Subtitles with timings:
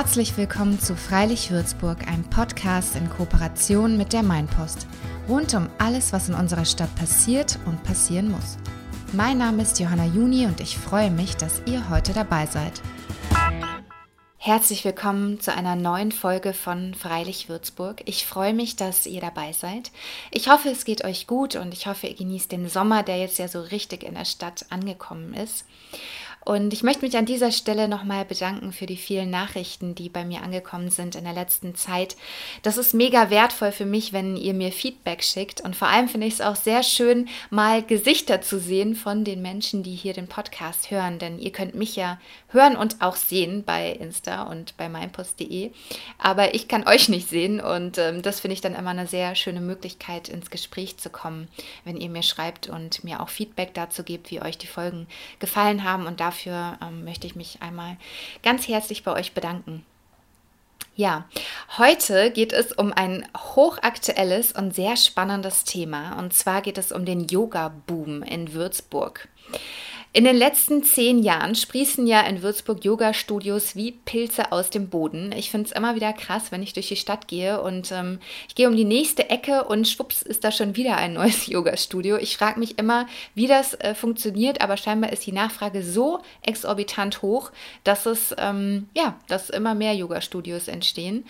[0.00, 4.86] Herzlich willkommen zu Freilich Würzburg, einem Podcast in Kooperation mit der Mainpost.
[5.28, 8.58] Rund um alles, was in unserer Stadt passiert und passieren muss.
[9.12, 12.80] Mein Name ist Johanna Juni und ich freue mich, dass ihr heute dabei seid.
[14.36, 18.02] Herzlich willkommen zu einer neuen Folge von Freilich Würzburg.
[18.04, 19.90] Ich freue mich, dass ihr dabei seid.
[20.30, 23.40] Ich hoffe, es geht euch gut und ich hoffe, ihr genießt den Sommer, der jetzt
[23.40, 25.64] ja so richtig in der Stadt angekommen ist.
[26.44, 30.24] Und ich möchte mich an dieser Stelle nochmal bedanken für die vielen Nachrichten, die bei
[30.24, 32.16] mir angekommen sind in der letzten Zeit.
[32.62, 35.60] Das ist mega wertvoll für mich, wenn ihr mir Feedback schickt.
[35.60, 39.42] Und vor allem finde ich es auch sehr schön, mal Gesichter zu sehen von den
[39.42, 41.18] Menschen, die hier den Podcast hören.
[41.18, 45.70] Denn ihr könnt mich ja hören und auch sehen bei Insta und bei meinpost.de.
[46.18, 49.34] Aber ich kann euch nicht sehen und ähm, das finde ich dann immer eine sehr
[49.34, 51.48] schöne Möglichkeit, ins Gespräch zu kommen,
[51.84, 55.06] wenn ihr mir schreibt und mir auch Feedback dazu gebt, wie euch die Folgen
[55.38, 56.06] gefallen haben.
[56.06, 57.96] Und dafür ähm, möchte ich mich einmal
[58.42, 59.84] ganz herzlich bei euch bedanken.
[60.98, 61.26] Ja,
[61.76, 66.18] heute geht es um ein hochaktuelles und sehr spannendes Thema.
[66.18, 69.28] Und zwar geht es um den Yoga-Boom in Würzburg.
[70.18, 75.30] In den letzten zehn Jahren sprießen ja in Würzburg Yoga-Studios wie Pilze aus dem Boden.
[75.30, 78.56] Ich finde es immer wieder krass, wenn ich durch die Stadt gehe und ähm, ich
[78.56, 82.16] gehe um die nächste Ecke und schwupps ist da schon wieder ein neues Yoga-Studio.
[82.16, 87.22] Ich frage mich immer, wie das äh, funktioniert, aber scheinbar ist die Nachfrage so exorbitant
[87.22, 87.52] hoch,
[87.84, 91.26] dass es ähm, ja, dass immer mehr Yoga-Studios entstehen.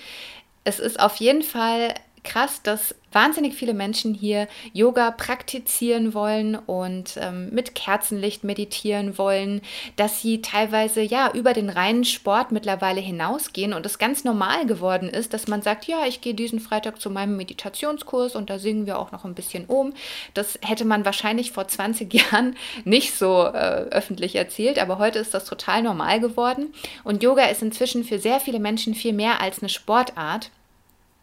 [0.64, 1.92] Es ist auf jeden Fall
[2.24, 9.62] krass, dass wahnsinnig viele Menschen hier Yoga praktizieren wollen und ähm, mit Kerzenlicht meditieren wollen,
[9.96, 15.08] dass sie teilweise ja über den reinen Sport mittlerweile hinausgehen und es ganz normal geworden
[15.08, 18.86] ist, dass man sagt, ja, ich gehe diesen Freitag zu meinem Meditationskurs und da singen
[18.86, 19.94] wir auch noch ein bisschen um.
[20.34, 25.34] Das hätte man wahrscheinlich vor 20 Jahren nicht so äh, öffentlich erzählt, aber heute ist
[25.34, 29.60] das total normal geworden und Yoga ist inzwischen für sehr viele Menschen viel mehr als
[29.60, 30.50] eine Sportart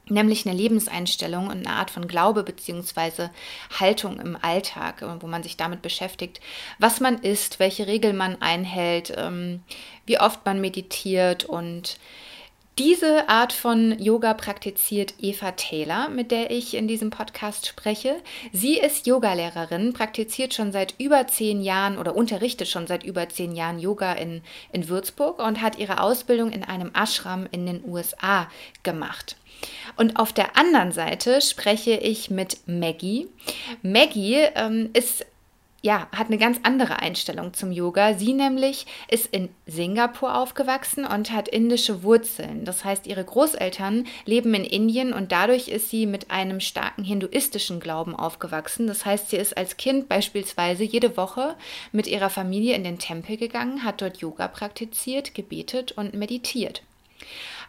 [0.10, 3.30] nämlich eine Lebenseinstellung und eine Art von Glaube bzw.
[3.80, 6.40] Haltung im Alltag, äh, wo man sich damit beschäftigt,
[6.80, 9.64] was man isst, welche Regeln man einhält, ähm,
[10.06, 11.98] wie oft man meditiert und
[12.78, 18.18] diese Art von Yoga praktiziert Eva Taylor, mit der ich in diesem Podcast spreche.
[18.52, 23.56] Sie ist Yogalehrerin, praktiziert schon seit über zehn Jahren oder unterrichtet schon seit über zehn
[23.56, 24.42] Jahren Yoga in,
[24.74, 28.50] in Würzburg und hat ihre Ausbildung in einem Ashram in den USA
[28.84, 29.38] gemacht.
[29.96, 33.30] Und auf der anderen Seite spreche ich mit Maggie.
[33.84, 35.26] Maggie ähm, ist
[35.86, 38.16] ja, hat eine ganz andere Einstellung zum Yoga.
[38.16, 42.66] Sie nämlich ist in Singapur aufgewachsen und hat indische Wurzeln.
[42.66, 47.80] Das heißt, ihre Großeltern leben in Indien und dadurch ist sie mit einem starken hinduistischen
[47.80, 48.88] Glauben aufgewachsen.
[48.88, 51.54] Das heißt, sie ist als Kind beispielsweise jede Woche
[51.92, 56.82] mit ihrer Familie in den Tempel gegangen, hat dort Yoga praktiziert, gebetet und meditiert.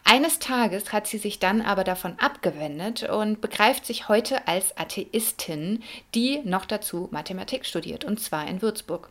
[0.09, 5.83] Eines Tages hat sie sich dann aber davon abgewendet und begreift sich heute als Atheistin,
[6.15, 9.11] die noch dazu Mathematik studiert, und zwar in Würzburg.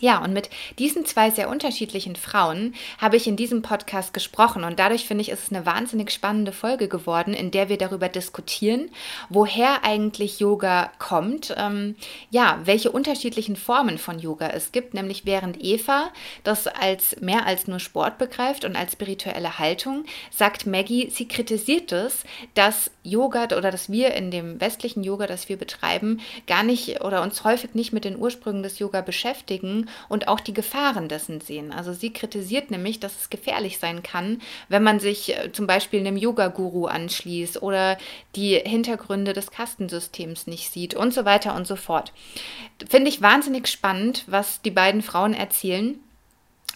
[0.00, 0.48] Ja, und mit
[0.78, 4.64] diesen zwei sehr unterschiedlichen Frauen habe ich in diesem Podcast gesprochen.
[4.64, 8.08] Und dadurch finde ich, ist es eine wahnsinnig spannende Folge geworden, in der wir darüber
[8.08, 8.90] diskutieren,
[9.28, 11.96] woher eigentlich Yoga kommt, ähm,
[12.30, 16.10] ja, welche unterschiedlichen Formen von Yoga es gibt, nämlich während Eva
[16.44, 21.92] das als mehr als nur Sport begreift und als spirituelle Haltung, sagt Maggie, sie kritisiert
[21.92, 27.02] es, dass Yoga oder dass wir in dem westlichen Yoga, das wir betreiben, gar nicht
[27.02, 31.40] oder uns häufig nicht mit den Ursprüngen des Yoga beschäftigen und auch die Gefahren dessen
[31.40, 31.72] sehen.
[31.72, 36.00] Also sie kritisiert nämlich, dass es gefährlich sein kann, wenn man sich äh, zum Beispiel
[36.00, 37.98] einem Yoga-Guru anschließt oder
[38.36, 42.12] die Hintergründe des Kastensystems nicht sieht und so weiter und so fort.
[42.88, 45.98] Finde ich wahnsinnig spannend, was die beiden Frauen erzählen.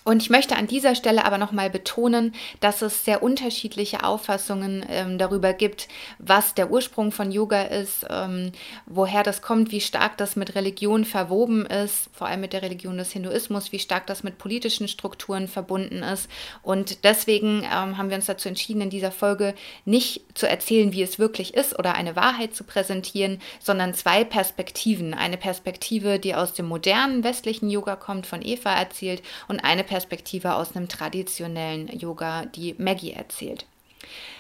[0.05, 5.19] Und ich möchte an dieser Stelle aber nochmal betonen, dass es sehr unterschiedliche Auffassungen ähm,
[5.19, 8.53] darüber gibt, was der Ursprung von Yoga ist, ähm,
[8.87, 12.99] woher das kommt, wie stark das mit Religion verwoben ist, vor allem mit der Religion
[12.99, 16.29] des Hinduismus, wie stark das mit politischen Strukturen verbunden ist.
[16.63, 21.03] Und deswegen ähm, haben wir uns dazu entschieden, in dieser Folge nicht zu erzählen, wie
[21.03, 25.15] es wirklich ist oder eine Wahrheit zu präsentieren, sondern zwei Perspektiven.
[25.15, 29.92] Eine Perspektive, die aus dem modernen westlichen Yoga kommt, von Eva erzählt, und eine Perspektive
[30.57, 33.67] aus einem traditionellen Yoga, die Maggie erzählt.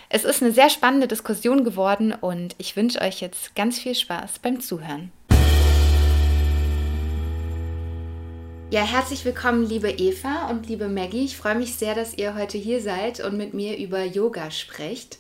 [0.08, 4.40] Es ist eine sehr spannende Diskussion geworden und ich wünsche euch jetzt ganz viel Spaß
[4.40, 5.10] beim Zuhören.
[8.70, 11.25] Ja, herzlich willkommen, liebe Eva und liebe Maggie.
[11.25, 15.19] Ich freue mich sehr, dass ihr heute hier seid und mit mir über Yoga sprecht.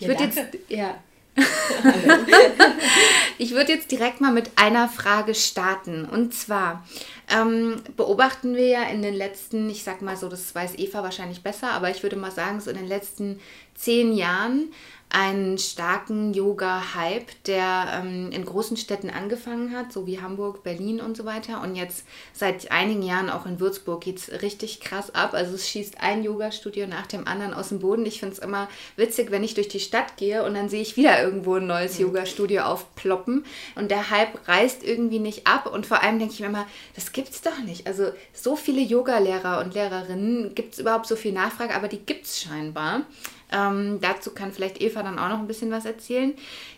[0.00, 0.96] Ich ja, würde jetzt ja
[3.38, 6.04] ich würde jetzt direkt mal mit einer Frage starten.
[6.04, 6.84] Und zwar
[7.30, 11.42] ähm, beobachten wir ja in den letzten, ich sag mal so, das weiß Eva wahrscheinlich
[11.42, 13.40] besser, aber ich würde mal sagen, so in den letzten
[13.78, 14.72] zehn Jahren
[15.10, 21.16] einen starken Yoga-Hype, der ähm, in großen Städten angefangen hat, so wie Hamburg, Berlin und
[21.16, 21.62] so weiter.
[21.62, 22.04] Und jetzt
[22.34, 25.32] seit einigen Jahren auch in Würzburg geht es richtig krass ab.
[25.32, 28.04] Also es schießt ein Yoga-Studio nach dem anderen aus dem Boden.
[28.04, 30.98] Ich finde es immer witzig, wenn ich durch die Stadt gehe und dann sehe ich
[30.98, 32.06] wieder irgendwo ein neues mhm.
[32.06, 33.46] Yoga-Studio aufploppen.
[33.76, 35.72] Und der Hype reißt irgendwie nicht ab.
[35.72, 37.86] Und vor allem denke ich mir immer, das gibt es doch nicht.
[37.86, 42.26] Also so viele Yoga-Lehrer und Lehrerinnen, gibt es überhaupt so viel Nachfrage, aber die gibt
[42.26, 43.06] es scheinbar.
[43.52, 46.34] Ähm, dazu kann vielleicht Eva dann auch noch ein bisschen was erzählen.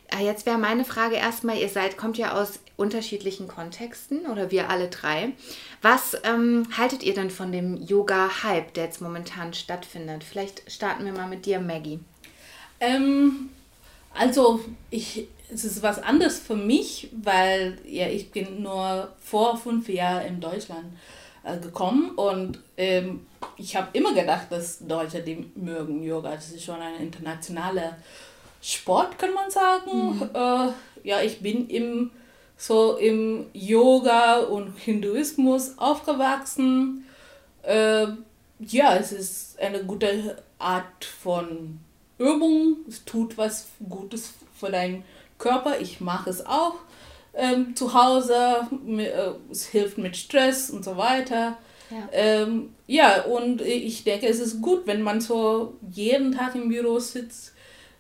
[0.09, 4.71] Äh, jetzt wäre meine Frage erstmal, ihr seid, kommt ja aus unterschiedlichen Kontexten oder wir
[4.71, 5.33] alle drei.
[5.83, 10.25] Was ähm, haltet ihr denn von dem Yoga-Hype, der jetzt momentan stattfindet?
[10.25, 12.01] Vielleicht starten wir mal mit dir, Maggie.
[12.81, 13.51] Ähm,
[14.15, 19.89] also, ich, es ist was anderes für mich, weil ja, ich bin nur vor fünf
[19.89, 20.85] Jahren in Deutschland
[21.63, 23.27] gekommen und ähm,
[23.57, 26.35] ich habe immer gedacht, dass Deutsche die mögen Yoga.
[26.35, 27.97] Das ist schon ein internationaler
[28.63, 30.17] Sport, kann man sagen.
[30.17, 30.31] Mhm.
[30.35, 32.11] Äh, ja, ich bin im,
[32.57, 37.07] so im Yoga und Hinduismus aufgewachsen.
[37.63, 38.07] Äh,
[38.59, 41.81] ja, es ist eine gute Art von
[42.19, 42.77] Übung.
[42.87, 45.05] Es tut was Gutes für deinen
[45.39, 45.81] Körper.
[45.81, 46.75] Ich mache es auch
[47.35, 48.69] ähm, zu Hause.
[48.87, 51.59] Äh, es hilft mit Stress und so weiter.
[51.91, 52.09] Ja.
[52.13, 56.99] Ähm, ja, und ich denke, es ist gut, wenn man so jeden Tag im Büro
[56.99, 57.53] sitzt,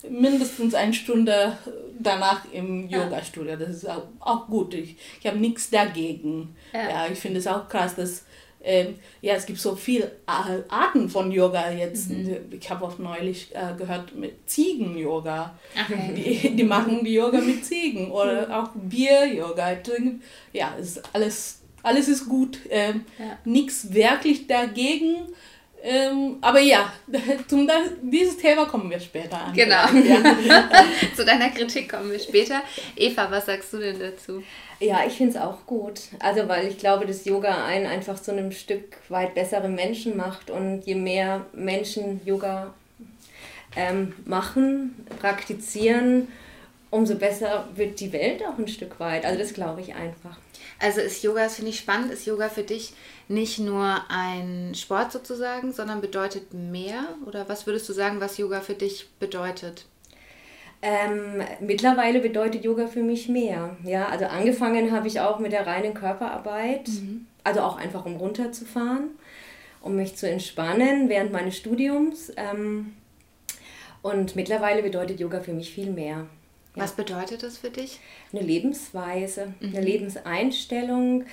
[0.08, 1.58] mindestens eine Stunde
[1.98, 3.56] danach im Yoga-Studio.
[3.56, 4.74] Das ist auch, auch gut.
[4.74, 6.54] Ich, ich habe nichts dagegen.
[6.72, 6.88] Ja.
[6.88, 8.24] ja ich finde es auch krass, dass
[8.62, 12.10] ähm, ja, es gibt so viele Arten von Yoga jetzt.
[12.10, 12.36] Mhm.
[12.50, 15.58] Ich habe auch neulich äh, gehört mit Ziegen-Yoga.
[15.74, 16.14] Okay.
[16.14, 18.52] Die, die machen die Yoga mit Ziegen oder mhm.
[18.52, 19.78] auch Bier-Yoga.
[20.52, 22.58] Ja, ist alles, alles ist gut.
[22.68, 23.38] Ähm, ja.
[23.44, 25.28] Nichts wirklich dagegen.
[25.82, 26.92] Ähm, aber ja,
[27.48, 27.68] zum
[28.02, 29.54] dieses Thema kommen wir später an.
[29.54, 29.86] Genau.
[29.86, 30.68] Ja.
[31.16, 32.62] Zu deiner Kritik kommen wir später.
[32.96, 34.42] Eva, was sagst du denn dazu?
[34.78, 36.00] Ja, ich finde es auch gut.
[36.18, 40.50] Also, weil ich glaube, dass Yoga einen einfach zu einem Stück weit bessere Menschen macht.
[40.50, 42.74] Und je mehr Menschen Yoga
[43.74, 46.28] ähm, machen, praktizieren,
[46.90, 49.24] umso besser wird die Welt auch ein Stück weit.
[49.24, 50.36] Also, das glaube ich einfach.
[50.80, 52.94] Also ist Yoga, das finde ich spannend, ist Yoga für dich
[53.28, 57.04] nicht nur ein Sport sozusagen, sondern bedeutet mehr?
[57.26, 59.84] Oder was würdest du sagen, was Yoga für dich bedeutet?
[60.82, 63.76] Ähm, mittlerweile bedeutet Yoga für mich mehr.
[63.84, 67.26] Ja, also angefangen habe ich auch mit der reinen Körperarbeit, mhm.
[67.44, 69.10] also auch einfach um runterzufahren,
[69.82, 72.32] um mich zu entspannen während meines Studiums.
[72.38, 72.94] Ähm,
[74.00, 76.26] und mittlerweile bedeutet Yoga für mich viel mehr.
[76.74, 76.82] Ja.
[76.84, 78.00] Was bedeutet das für dich?
[78.32, 79.68] Eine Lebensweise, mhm.
[79.68, 81.24] eine Lebenseinstellung.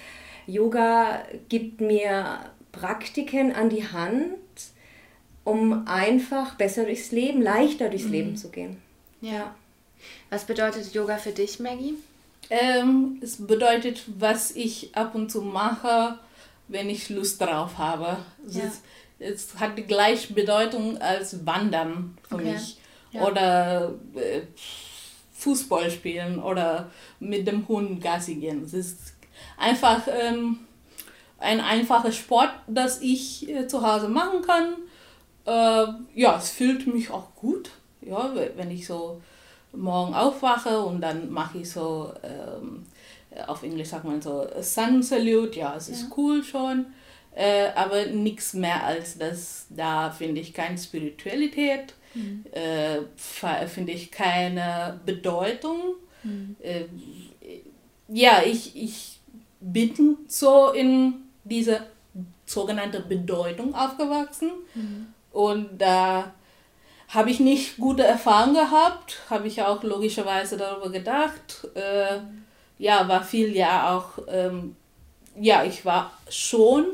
[0.48, 2.40] Yoga gibt mir
[2.72, 4.36] Praktiken an die Hand,
[5.44, 8.12] um einfach besser durchs Leben, leichter durchs mhm.
[8.12, 8.78] Leben zu gehen.
[9.22, 9.56] Ja.
[10.30, 11.96] Was bedeutet Yoga für dich, Maggie?
[12.50, 16.18] Ähm, es bedeutet, was ich ab und zu mache,
[16.68, 18.18] wenn ich Lust drauf habe.
[18.48, 18.64] Ja.
[18.64, 18.82] Es,
[19.20, 22.54] es, hat die gleiche Bedeutung als Wandern für okay.
[22.54, 22.78] mich.
[23.12, 23.22] Ja.
[23.24, 24.42] Oder äh,
[25.38, 26.90] Fußball spielen oder
[27.20, 28.64] mit dem Hund Gassi gehen.
[28.64, 29.14] Es ist
[29.58, 30.60] einfach ähm,
[31.38, 34.76] ein einfacher Sport, das ich äh, zu Hause machen kann.
[35.46, 37.72] Äh, ja, es fühlt mich auch gut
[38.08, 39.22] ja, wenn ich so
[39.74, 42.86] morgen aufwache und dann mache ich so, ähm,
[43.48, 46.08] auf Englisch sagt man so Sun Salute, ja, es ist ja.
[46.18, 46.88] cool schon,
[47.36, 52.46] äh, aber nichts mehr als das, da finde ich keine Spiritualität, mhm.
[52.52, 55.96] äh, finde ich keine Bedeutung.
[56.24, 56.56] Mhm.
[56.62, 56.86] Äh,
[58.08, 59.20] ja, ich, ich
[59.60, 61.82] bin so in diese
[62.46, 65.08] sogenannte Bedeutung aufgewachsen mhm.
[65.32, 66.34] und da
[67.10, 71.68] habe ich nicht gute Erfahrungen gehabt, habe ich auch logischerweise darüber gedacht.
[71.74, 72.20] Äh,
[72.80, 74.76] ja, war viel ja auch, ähm,
[75.40, 76.86] ja, ich war schon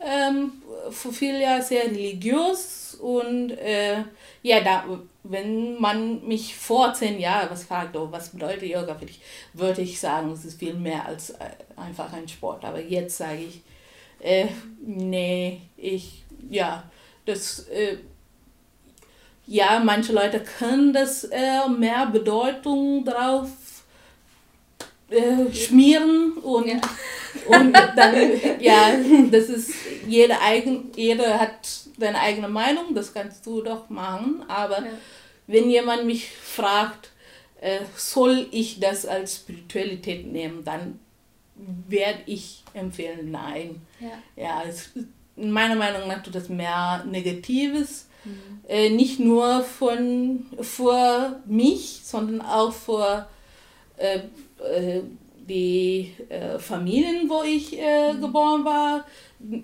[0.00, 0.52] ähm,
[0.90, 4.02] für viele sehr religiös und äh,
[4.42, 4.84] ja, da,
[5.24, 9.20] wenn man mich vor zehn Jahren was fragt, oh, was bedeutet Yoga für dich,
[9.52, 12.64] würde ich sagen, es ist viel mehr als äh, einfach ein Sport.
[12.64, 13.60] Aber jetzt sage ich,
[14.20, 14.46] äh,
[14.80, 16.84] nee, ich, ja,
[17.26, 17.98] das äh,
[19.46, 23.48] ja, manche Leute können das äh, mehr Bedeutung drauf
[25.10, 26.80] äh, schmieren und, ja.
[27.46, 28.14] und dann,
[28.60, 28.92] ja,
[29.30, 29.72] das ist,
[30.06, 31.66] jeder, eigen, jeder hat
[31.98, 34.92] seine eigene Meinung, das kannst du doch machen, aber ja.
[35.46, 37.10] wenn jemand mich fragt,
[37.60, 41.00] äh, soll ich das als Spiritualität nehmen, dann
[41.88, 43.80] werde ich empfehlen, nein.
[44.00, 44.90] Ja, ja es,
[45.36, 48.08] meiner Meinung nach tut das mehr Negatives.
[48.24, 48.60] Mhm.
[48.68, 53.28] Äh, nicht nur von, für mich, sondern auch für
[55.48, 58.20] die äh, Familien, wo ich äh, mhm.
[58.20, 59.04] geboren war.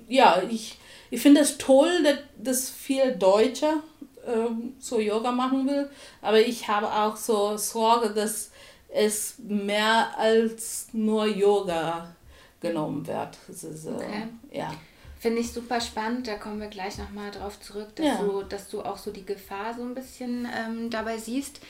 [0.09, 0.79] Ja, ich,
[1.11, 3.83] ich finde es das toll, dass, dass viele Deutsche
[4.27, 5.91] äh, so Yoga machen will,
[6.23, 8.51] aber ich habe auch so Sorge, dass
[8.89, 12.15] es mehr als nur Yoga
[12.61, 13.37] genommen wird.
[13.49, 14.29] Ist, okay.
[14.51, 14.73] ja.
[15.19, 18.19] Finde ich super spannend, da kommen wir gleich nochmal drauf zurück, dass, ja.
[18.19, 21.61] du, dass du auch so die Gefahr so ein bisschen ähm, dabei siehst.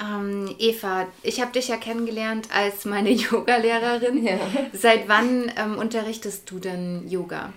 [0.00, 4.24] Ähm, Eva, ich habe dich ja kennengelernt als meine Yogalehrerin.
[4.24, 4.38] Ja.
[4.72, 7.52] Seit wann ähm, unterrichtest du denn Yoga?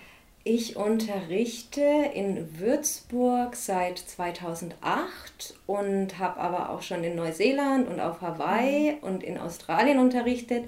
[0.45, 1.81] Ich unterrichte
[2.13, 8.97] in Würzburg seit 2008 und habe aber auch schon in Neuseeland und auf Hawaii mhm.
[9.07, 10.65] und in Australien unterrichtet.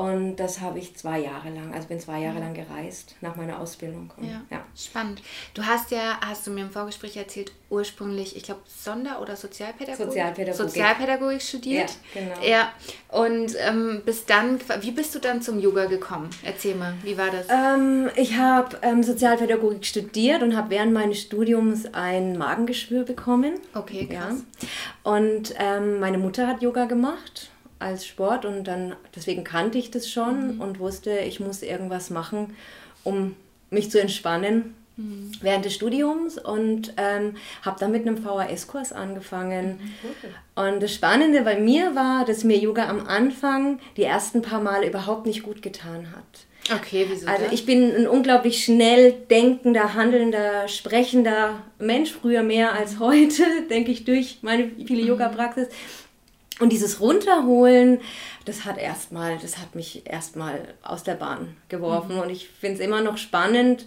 [0.00, 3.60] Und das habe ich zwei Jahre lang, also bin zwei Jahre lang gereist nach meiner
[3.60, 4.10] Ausbildung.
[4.16, 4.40] Und, ja.
[4.50, 4.64] ja.
[4.74, 5.20] Spannend.
[5.52, 10.06] Du hast ja, hast du mir im Vorgespräch erzählt, ursprünglich, ich glaube, Sonder- oder Sozialpädagogik?
[10.06, 10.70] Sozialpädagogik.
[10.70, 11.90] Sozialpädagogik studiert.
[12.14, 12.46] Ja, genau.
[12.46, 12.72] Ja.
[13.08, 16.30] Und ähm, bis dann, wie bist du dann zum Yoga gekommen?
[16.42, 17.46] Erzähl mal, wie war das?
[17.50, 23.54] Ähm, ich habe ähm, Sozialpädagogik studiert und habe während meines Studiums ein Magengeschwür bekommen.
[23.74, 24.36] Okay, krass.
[24.60, 25.12] Ja.
[25.12, 27.50] Und ähm, meine Mutter hat Yoga gemacht
[27.80, 30.60] als Sport und dann deswegen kannte ich das schon mhm.
[30.60, 32.54] und wusste, ich muss irgendwas machen,
[33.02, 33.34] um
[33.70, 35.32] mich zu entspannen mhm.
[35.40, 39.80] während des Studiums und ähm, habe dann mit einem VHS-Kurs angefangen.
[39.80, 40.62] Mhm.
[40.62, 44.84] Und das Spannende bei mir war, dass mir Yoga am Anfang die ersten paar Mal
[44.84, 46.46] überhaupt nicht gut getan hat.
[46.72, 47.26] Okay, wieso?
[47.26, 53.90] Also ich bin ein unglaublich schnell denkender, handelnder, sprechender Mensch, früher mehr als heute, denke
[53.90, 55.08] ich, durch meine viele mhm.
[55.08, 55.68] Yoga-Praxis.
[56.60, 58.00] Und dieses Runterholen,
[58.44, 62.16] das hat erstmal, das hat mich erstmal aus der Bahn geworfen.
[62.16, 62.22] Mhm.
[62.22, 63.86] Und ich finde es immer noch spannend,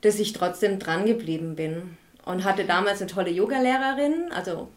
[0.00, 1.96] dass ich trotzdem dran geblieben bin.
[2.24, 4.68] Und hatte damals eine tolle Yogalehrerin, also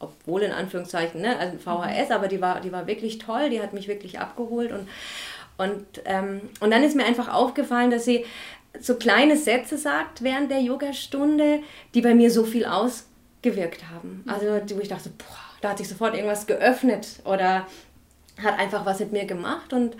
[0.00, 2.14] obwohl in Anführungszeichen, ne, also VHS, mhm.
[2.14, 4.72] aber die war, die war wirklich toll, die hat mich wirklich abgeholt.
[4.72, 4.88] Und,
[5.58, 8.24] und, ähm, und dann ist mir einfach aufgefallen, dass sie
[8.80, 11.60] so kleine Sätze sagt während der Yogastunde,
[11.94, 14.24] die bei mir so viel ausgewirkt haben.
[14.26, 17.66] Also wo ich dachte, boah, da hat sich sofort irgendwas geöffnet oder
[18.42, 19.96] hat einfach was mit mir gemacht und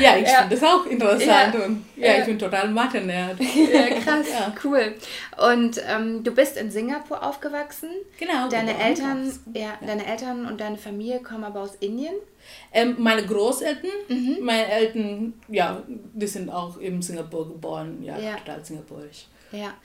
[0.01, 0.39] Ja, ich ja.
[0.39, 1.65] finde das auch interessant ja.
[1.65, 3.38] und ja, ich bin total Mathe-Nerd.
[3.72, 4.25] Ja, krass,
[4.65, 4.96] cool.
[5.38, 7.89] Und ähm, du bist in Singapur aufgewachsen.
[8.17, 8.50] Genau.
[8.50, 12.15] Deine Eltern, ja, deine Eltern und deine Familie kommen aber aus Indien.
[12.74, 14.38] Ähm, meine Großeltern, mhm.
[14.41, 19.27] meine Eltern, ja, die sind auch in Singapur geboren, ja, total singapurisch.
[19.53, 19.75] Ja.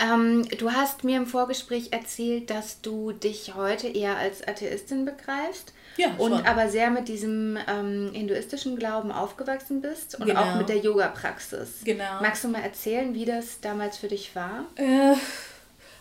[0.00, 5.72] Ähm, du hast mir im Vorgespräch erzählt, dass du dich heute eher als Atheistin begreifst.
[5.96, 6.46] Ja, und schon.
[6.46, 10.42] aber sehr mit diesem ähm, hinduistischen Glauben aufgewachsen bist und genau.
[10.42, 11.80] auch mit der Yoga-Praxis.
[11.84, 12.20] Genau.
[12.22, 14.66] Magst du mal erzählen, wie das damals für dich war?
[14.76, 15.16] Äh,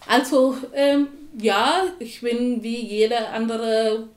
[0.08, 1.08] also, ähm,
[1.40, 4.08] ja, ich bin wie jeder andere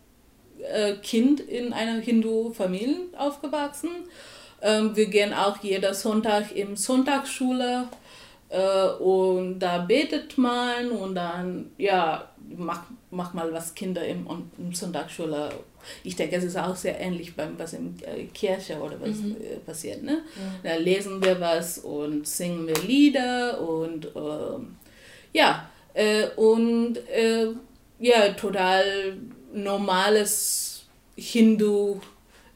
[0.71, 3.91] äh, Kind in einer Hindu-Familie aufgewachsen.
[4.61, 7.89] Ähm, wir gehen auch jeder Sonntag in Sonntagsschule
[8.51, 14.27] Äh, und da betet man und dann, ja, macht mach mal was Kinder im,
[14.59, 15.51] im Sonntagsschule.
[16.05, 19.37] Ich denke, es ist auch sehr ähnlich beim was in äh, Kirche oder was mhm.
[19.41, 20.03] äh, passiert.
[20.03, 20.23] Ne?
[20.37, 20.63] Mhm.
[20.63, 24.59] Da lesen wir was und singen wir Lieder und äh,
[25.33, 27.49] ja, äh, und äh,
[27.99, 29.17] ja, total
[29.53, 30.85] normales
[31.17, 32.01] Hindu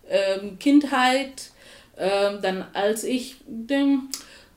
[0.09, 1.51] ähm, Kindheit.
[1.97, 4.09] Ähm, dann als ich den,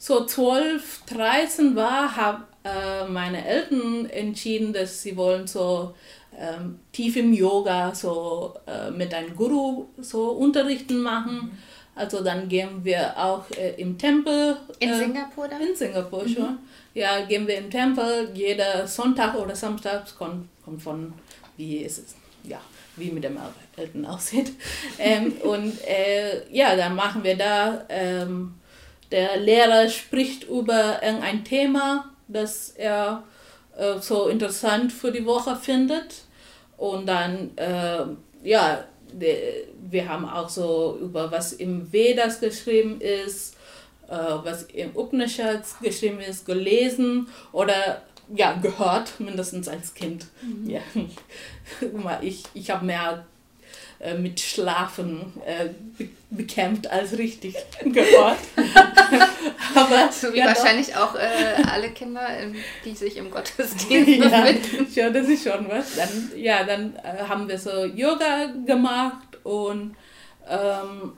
[0.08, 5.96] so 12, 13 war, haben äh, meine Eltern entschieden, dass sie wollen so
[6.40, 11.58] ähm, tief im Yoga so äh, mit einem Guru so Unterrichten machen.
[11.94, 14.56] Also dann gehen wir auch äh, im Tempel.
[14.80, 15.62] In äh, Singapur dann?
[15.62, 16.30] In Singapur mhm.
[16.30, 16.58] schon.
[16.94, 18.32] Ja, gehen wir im Tempel.
[18.34, 21.12] Jeder Sonntag oder Samstag kommt, kommt von,
[21.58, 22.62] wie ist es, ja,
[22.96, 23.38] wie mit dem
[23.76, 24.54] Eltern aussieht.
[25.00, 28.54] ähm, und äh, ja, dann machen wir da, ähm,
[29.12, 33.24] der Lehrer spricht über irgendein Thema, das er
[33.78, 36.24] äh, so interessant für die Woche findet.
[36.78, 38.06] Und dann, äh,
[38.44, 38.84] ja,
[39.90, 43.56] wir haben auch so über was im Vedas geschrieben ist,
[44.08, 50.28] äh, was im Upanishads geschrieben ist, gelesen oder ja, gehört, mindestens als Kind.
[50.42, 50.70] Mhm.
[50.70, 50.82] Ja.
[52.22, 53.26] Ich, ich habe mehr
[54.00, 55.70] äh, mit Schlafen äh,
[56.30, 58.38] bekämpft als richtig gehört.
[59.76, 61.14] Aber, so wie ja, wahrscheinlich doch.
[61.14, 62.28] auch äh, alle Kinder,
[62.86, 64.88] die sich im Gottesdienst ja, befinden.
[64.94, 65.96] Ja, das ist schon was.
[65.96, 69.96] Dann, ja, dann äh, haben wir so Yoga gemacht und
[70.48, 71.14] ähm,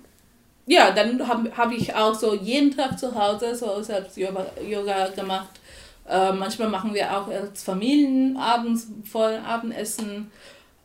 [0.66, 5.08] ja, dann habe hab ich auch so jeden Tag zu Hause so selbst Yoga, Yoga
[5.10, 5.60] gemacht.
[6.08, 10.32] Äh, manchmal machen wir auch als Familien abends voll Abendessen.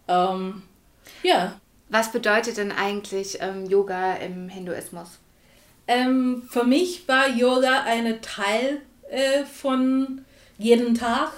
[0.08, 0.62] Ähm,
[1.22, 1.60] ja.
[1.94, 5.20] Was bedeutet denn eigentlich ähm, Yoga im Hinduismus?
[5.86, 10.24] Ähm, für mich war Yoga ein Teil äh, von
[10.58, 11.30] jedem Tag.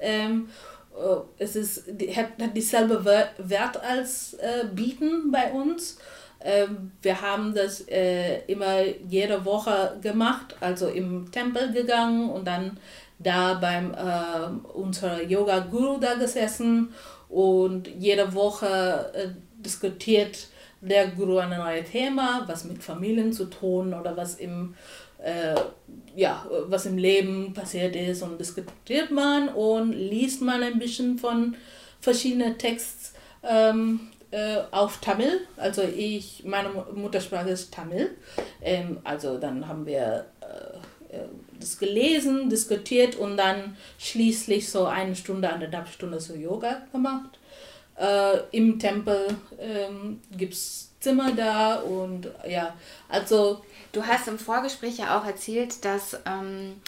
[0.00, 0.50] Ähm,
[0.96, 3.04] äh, es ist, hat, hat dieselbe
[3.38, 5.98] Wert als äh, Bieten bei uns.
[6.40, 12.78] Ähm, wir haben das äh, immer jede Woche gemacht, also im Tempel gegangen und dann
[13.18, 16.94] da beim äh, unser Yoga Guru da gesessen
[17.28, 19.28] und jede Woche äh,
[19.64, 20.48] diskutiert
[20.80, 24.74] der Guru ein neues Thema, was mit Familien zu tun oder was im,
[25.22, 25.54] äh,
[26.14, 31.56] ja, was im Leben passiert ist und diskutiert man und liest man ein bisschen von
[32.00, 34.00] verschiedenen Texten ähm,
[34.30, 35.40] äh, auf Tamil.
[35.56, 38.10] Also ich, meine Muttersprache ist Tamil.
[38.60, 41.20] Ähm, also dann haben wir äh, äh
[41.58, 47.38] das gelesen, diskutiert und dann schließlich so eine Stunde, eineinhalb Stunden so Yoga gemacht.
[47.96, 52.74] Äh, Im Tempel ähm, gibt es Zimmer da und ja,
[53.08, 53.62] also.
[53.92, 56.80] Du hast im Vorgespräch ja auch erzählt, dass ähm,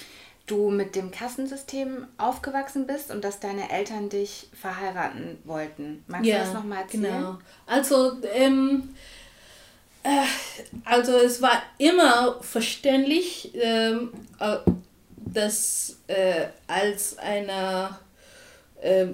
[0.46, 6.04] du mit dem Kassensystem aufgewachsen bist und dass deine Eltern dich verheiraten wollten.
[6.06, 7.02] Magst ja, du das nochmal erzählen?
[7.04, 7.38] Genau.
[7.66, 8.94] Also, ähm,
[10.02, 10.24] äh,
[10.84, 14.56] also es war immer verständlich, ähm, äh,
[15.16, 17.98] dass äh, als eine
[18.80, 19.06] äh,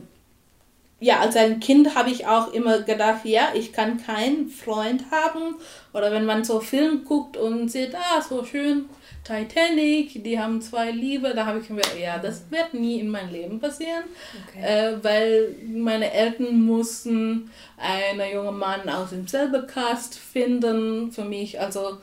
[1.02, 5.56] ja, als ein Kind habe ich auch immer gedacht, ja, ich kann keinen Freund haben.
[5.92, 8.88] Oder wenn man so Film guckt und sieht, ah, so schön,
[9.24, 13.32] Titanic, die haben zwei Liebe, da habe ich mir, ja, das wird nie in meinem
[13.32, 14.04] Leben passieren,
[14.48, 14.64] okay.
[14.64, 21.60] äh, weil meine Eltern mussten einen jungen Mann aus demselben Cast finden für mich.
[21.60, 21.98] Also,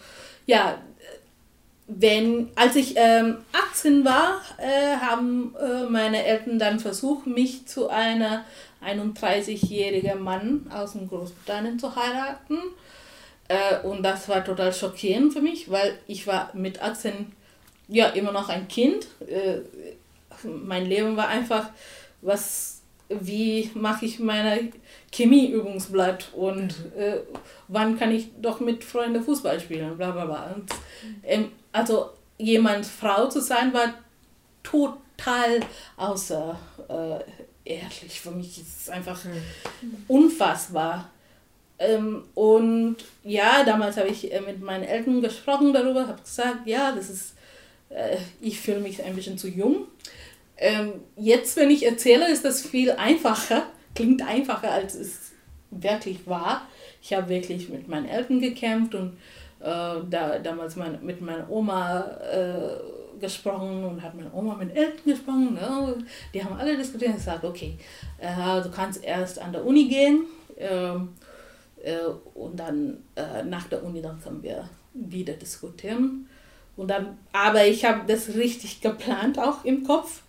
[0.45, 0.77] ja,
[1.87, 7.89] wenn, als ich ähm, 18 war, äh, haben äh, meine Eltern dann versucht, mich zu
[7.89, 8.45] einer
[8.85, 12.57] 31-jähriger Mann aus dem Großbritannien zu heiraten.
[13.47, 17.33] Äh, und das war total schockierend für mich, weil ich war mit 18
[17.87, 19.07] ja immer noch ein Kind.
[19.27, 19.59] Äh,
[20.43, 21.69] mein Leben war einfach,
[22.21, 24.71] was, wie mache ich meine
[25.11, 27.17] Chemieübungsblatt und äh,
[27.67, 30.55] wann kann ich doch mit Freunden Fußball spielen, bla bla bla.
[30.55, 30.69] Und,
[31.23, 33.93] ähm, also jemand Frau zu sein, war
[34.63, 35.59] total
[35.97, 37.38] außer äh,
[37.69, 38.19] ehrlich.
[38.19, 40.03] Für mich ist es einfach mhm.
[40.07, 41.09] unfassbar.
[41.77, 46.91] Ähm, und ja, damals habe ich äh, mit meinen Eltern gesprochen darüber, habe gesagt, ja,
[46.91, 47.33] das ist,
[47.89, 49.87] äh, ich fühle mich ein bisschen zu jung.
[50.57, 53.63] Ähm, jetzt, wenn ich erzähle, ist das viel einfacher,
[53.95, 55.31] klingt einfacher, als es
[55.71, 56.67] wirklich war.
[57.01, 59.13] Ich habe wirklich mit meinen Eltern gekämpft und
[59.61, 65.05] äh, da, damals mein, mit meiner Oma äh, gesprochen und hat meine Oma mit Eltern
[65.05, 65.53] gesprochen.
[65.53, 66.03] Ne?
[66.33, 67.77] Die haben alle diskutiert und gesagt, okay,
[68.17, 70.25] äh, du kannst erst an der Uni gehen
[70.57, 71.09] ähm,
[71.83, 71.97] äh,
[72.33, 76.27] und dann äh, nach der Uni dann können wir wieder diskutieren.
[76.75, 80.21] Und dann, aber ich habe das richtig geplant auch im Kopf.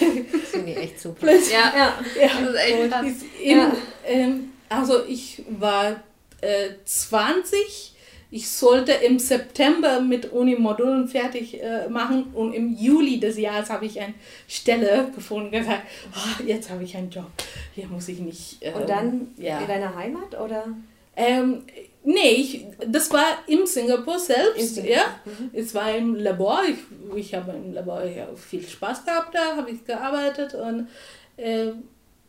[0.00, 1.26] Das finde ich echt super.
[1.26, 2.28] ja, ja, ja.
[2.40, 3.06] Das ist echt krass.
[3.42, 3.72] Im, ja.
[4.06, 5.96] ähm, also ich war
[6.40, 7.91] äh, 20
[8.32, 13.84] ich sollte im September mit Uni-Modulen fertig äh, machen und im Juli des Jahres habe
[13.84, 14.14] ich eine
[14.48, 15.82] Stelle gefunden und gesagt,
[16.16, 17.30] oh, jetzt habe ich einen Job,
[17.74, 18.56] hier muss ich nicht.
[18.62, 19.60] Ähm, und dann ja.
[19.60, 20.66] in deiner Heimat oder?
[21.14, 21.64] Ähm,
[22.04, 24.96] nee, ich, das war im Singapur selbst, Singapur.
[24.96, 25.04] ja.
[25.26, 25.50] Mhm.
[25.52, 26.78] Es war im Labor, ich,
[27.14, 30.88] ich habe im Labor ja, viel Spaß gehabt, da habe ich gearbeitet und
[31.36, 31.72] äh,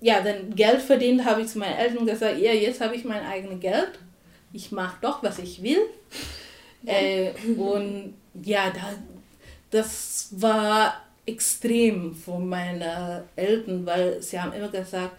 [0.01, 3.25] ja, dann Geld verdient, habe ich zu meinen Eltern gesagt, ja, jetzt habe ich mein
[3.25, 3.91] eigenes Geld
[4.53, 5.81] ich mache doch, was ich will.
[6.85, 8.13] Äh, und
[8.43, 8.93] ja, da,
[9.71, 10.93] das war
[11.25, 15.13] extrem von meinen Eltern, weil sie haben immer gesagt,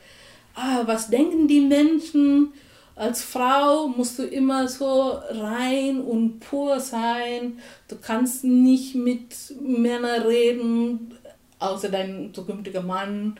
[0.55, 2.53] ah, was denken die Menschen?
[2.97, 7.59] Als Frau musst du immer so rein und pur sein.
[7.89, 11.19] Du kannst nicht mit Männern reden,
[11.59, 13.37] außer dein zukünftiger Mann.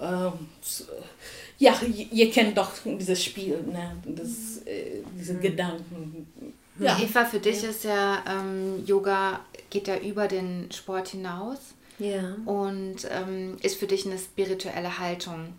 [0.00, 0.32] Ähm,
[1.58, 1.74] ja,
[2.10, 3.96] ihr kennt doch dieses Spiel, ne?
[4.04, 5.40] das, äh, diese mhm.
[5.40, 6.26] Gedanken.
[6.78, 6.98] Ja.
[7.00, 9.40] Eva, für dich ist ja ähm, Yoga
[9.70, 11.58] geht ja über den Sport hinaus.
[11.98, 12.36] Ja.
[12.44, 15.54] Und ähm, ist für dich eine spirituelle Haltung.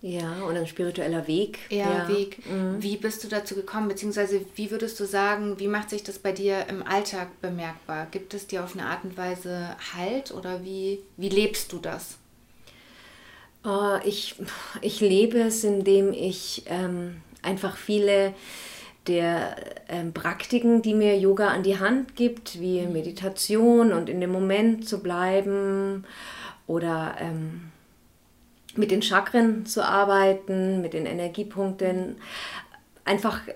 [0.00, 1.60] Ja, und ein spiritueller Weg.
[1.70, 2.08] Ja, ja.
[2.08, 2.44] Weg.
[2.46, 2.82] Mhm.
[2.82, 3.88] Wie bist du dazu gekommen?
[3.88, 8.06] Beziehungsweise, wie würdest du sagen, wie macht sich das bei dir im Alltag bemerkbar?
[8.10, 12.18] Gibt es dir auf eine Art und Weise Halt oder wie, wie lebst du das?
[13.64, 14.36] Oh, ich,
[14.82, 18.34] ich lebe es, indem ich ähm, einfach viele
[19.06, 19.56] der
[19.88, 22.92] ähm, Praktiken, die mir Yoga an die Hand gibt, wie mhm.
[22.92, 26.04] Meditation und in dem Moment zu bleiben
[26.66, 27.70] oder ähm,
[28.76, 32.16] mit den Chakren zu arbeiten, mit den Energiepunkten,
[33.04, 33.52] einfach äh,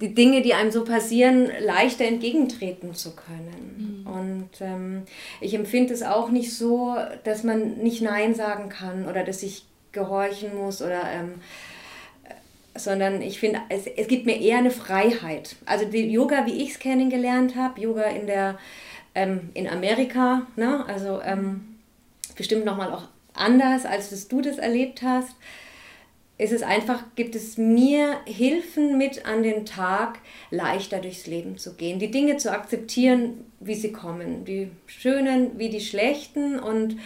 [0.00, 4.04] die Dinge, die einem so passieren, leichter entgegentreten zu können.
[4.04, 4.12] Mhm.
[4.12, 5.02] Und ähm,
[5.40, 9.64] ich empfinde es auch nicht so, dass man nicht Nein sagen kann oder dass ich
[9.92, 11.34] gehorchen muss oder ähm,
[12.74, 15.56] sondern ich finde, es, es gibt mir eher eine Freiheit.
[15.66, 18.58] Also die Yoga, wie ich es kennengelernt habe, Yoga in der
[19.14, 20.84] ähm, in Amerika, ne?
[20.86, 21.76] also ähm,
[22.34, 25.34] bestimmt nochmal auch anders, als dass du das erlebt hast
[26.42, 30.18] ist es einfach, gibt es mir Hilfen mit an den Tag,
[30.50, 35.68] leichter durchs Leben zu gehen, die Dinge zu akzeptieren, wie sie kommen, die schönen wie
[35.68, 36.58] die schlechten.
[36.58, 36.96] Und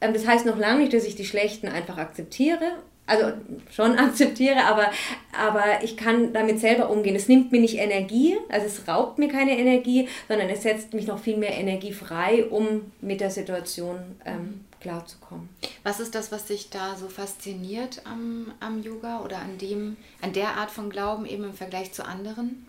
[0.00, 2.78] ähm, das heißt noch lange nicht, dass ich die schlechten einfach akzeptiere.
[3.06, 3.32] Also
[3.70, 4.90] schon akzeptiere, aber,
[5.38, 7.14] aber ich kann damit selber umgehen.
[7.14, 11.06] Es nimmt mir nicht Energie, also es raubt mir keine Energie, sondern es setzt mich
[11.06, 15.48] noch viel mehr Energie frei, um mit der Situation ähm, klarzukommen.
[15.82, 20.32] Was ist das, was dich da so fasziniert am, am Yoga oder an, dem, an
[20.32, 22.66] der Art von Glauben eben im Vergleich zu anderen?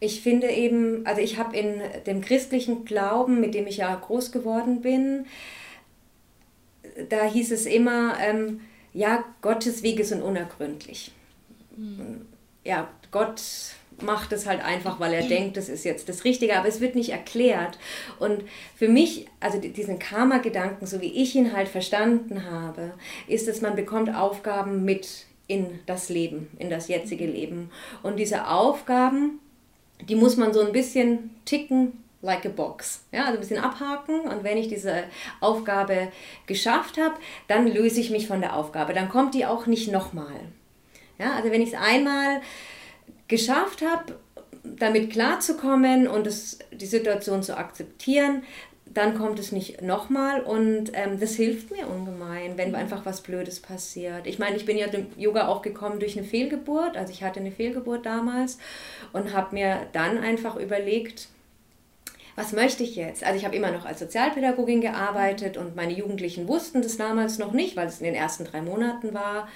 [0.00, 4.32] Ich finde eben, also ich habe in dem christlichen Glauben, mit dem ich ja groß
[4.32, 5.26] geworden bin,
[7.08, 8.60] da hieß es immer, ähm,
[8.92, 11.12] ja, Gottes Wege sind unergründlich.
[11.76, 12.26] Mhm.
[12.64, 13.40] Ja, Gott
[14.02, 16.94] macht es halt einfach, weil er denkt, das ist jetzt das Richtige, aber es wird
[16.94, 17.78] nicht erklärt.
[18.18, 18.44] Und
[18.76, 22.94] für mich, also diesen Karma-Gedanken, so wie ich ihn halt verstanden habe,
[23.26, 27.70] ist, dass man bekommt Aufgaben mit in das Leben, in das jetzige Leben.
[28.02, 29.40] Und diese Aufgaben,
[30.00, 33.04] die muss man so ein bisschen ticken, like a box.
[33.12, 35.04] Ja, also ein bisschen abhaken und wenn ich diese
[35.40, 36.08] Aufgabe
[36.46, 37.14] geschafft habe,
[37.48, 38.94] dann löse ich mich von der Aufgabe.
[38.94, 40.40] Dann kommt die auch nicht nochmal.
[41.18, 42.40] Ja, also wenn ich es einmal
[43.28, 44.18] geschafft habe,
[44.64, 48.42] damit klarzukommen und es, die Situation zu akzeptieren,
[48.94, 53.60] dann kommt es nicht nochmal und ähm, das hilft mir ungemein, wenn einfach was Blödes
[53.60, 54.26] passiert.
[54.26, 57.40] Ich meine, ich bin ja dem Yoga auch gekommen durch eine Fehlgeburt, also ich hatte
[57.40, 58.58] eine Fehlgeburt damals
[59.12, 61.28] und habe mir dann einfach überlegt,
[62.34, 63.24] was möchte ich jetzt?
[63.24, 67.52] Also ich habe immer noch als Sozialpädagogin gearbeitet und meine Jugendlichen wussten das damals noch
[67.52, 69.48] nicht, weil es in den ersten drei Monaten war.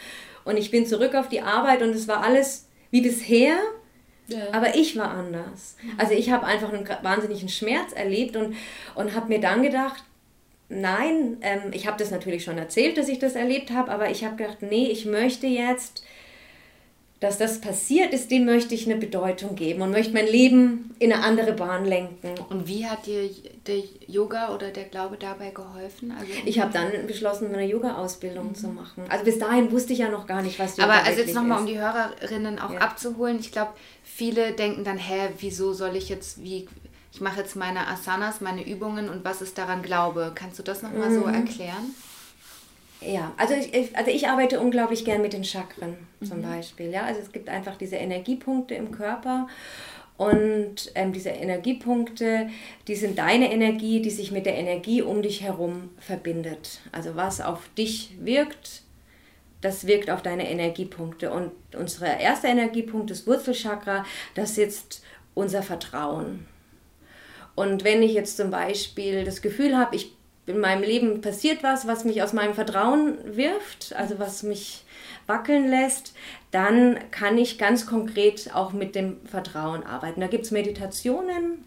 [0.44, 3.56] Und ich bin zurück auf die Arbeit und es war alles wie bisher,
[4.28, 4.38] ja.
[4.52, 5.76] aber ich war anders.
[5.98, 8.56] Also ich habe einfach einen wahnsinnigen Schmerz erlebt und,
[8.94, 10.04] und habe mir dann gedacht,
[10.68, 14.24] nein, ähm, ich habe das natürlich schon erzählt, dass ich das erlebt habe, aber ich
[14.24, 16.04] habe gedacht, nee, ich möchte jetzt
[17.20, 21.12] dass das passiert ist, dem möchte ich eine Bedeutung geben und möchte mein Leben in
[21.12, 22.34] eine andere Bahn lenken.
[22.50, 23.30] Und wie hat dir
[23.66, 26.10] der Yoga oder der Glaube dabei geholfen?
[26.10, 28.54] Also ich habe dann beschlossen, eine Yoga-Ausbildung mhm.
[28.54, 29.04] zu machen.
[29.08, 31.60] Also bis dahin wusste ich ja noch gar nicht, was Yoga Aber also jetzt nochmal,
[31.60, 32.80] um die Hörerinnen auch ja.
[32.80, 33.38] abzuholen.
[33.40, 33.72] Ich glaube,
[34.04, 36.68] viele denken dann, hä, wieso soll ich jetzt, wie,
[37.12, 40.32] ich mache jetzt meine Asanas, meine Übungen und was ist daran Glaube?
[40.34, 41.20] Kannst du das nochmal mhm.
[41.22, 41.94] so erklären?
[43.00, 46.42] Ja, also ich, also ich arbeite unglaublich gern mit den Chakren zum mhm.
[46.42, 46.90] Beispiel.
[46.90, 47.04] Ja?
[47.04, 49.46] Also es gibt einfach diese Energiepunkte im Körper
[50.16, 52.48] Und ähm, diese Energiepunkte,
[52.88, 56.80] die sind deine Energie, die sich mit der Energie um dich herum verbindet.
[56.90, 58.82] Also was auf dich wirkt,
[59.60, 61.30] das wirkt auf deine Energiepunkte.
[61.30, 65.02] Und unser erster Energiepunkt, das Wurzelchakra, das sitzt
[65.34, 66.46] unser Vertrauen.
[67.54, 70.15] Und wenn ich jetzt zum Beispiel das Gefühl habe, ich
[70.46, 74.84] in meinem Leben passiert was, was mich aus meinem Vertrauen wirft, also was mich
[75.26, 76.14] wackeln lässt,
[76.52, 80.20] dann kann ich ganz konkret auch mit dem Vertrauen arbeiten.
[80.20, 81.64] Da gibt es Meditationen,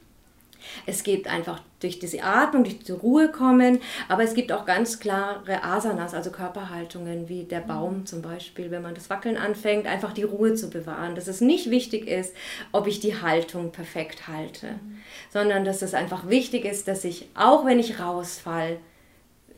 [0.86, 5.00] es geht einfach durch diese Atmung, durch die Ruhe kommen, aber es gibt auch ganz
[5.00, 10.14] klare Asanas, also Körperhaltungen, wie der Baum zum Beispiel, wenn man das Wackeln anfängt, einfach
[10.14, 11.16] die Ruhe zu bewahren.
[11.16, 12.34] Dass es nicht wichtig ist,
[12.72, 14.98] ob ich die Haltung perfekt halte, mhm.
[15.32, 18.78] sondern dass es einfach wichtig ist, dass ich, auch wenn ich rausfall,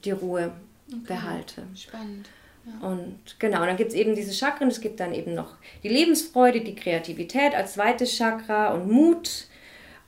[0.04, 0.52] die Ruhe
[0.88, 1.00] okay.
[1.08, 1.64] behalte.
[1.76, 2.30] Spannend.
[2.66, 2.88] Ja.
[2.88, 6.62] Und genau, dann gibt es eben diese Chakren, es gibt dann eben noch die Lebensfreude,
[6.62, 9.48] die Kreativität als zweites Chakra und Mut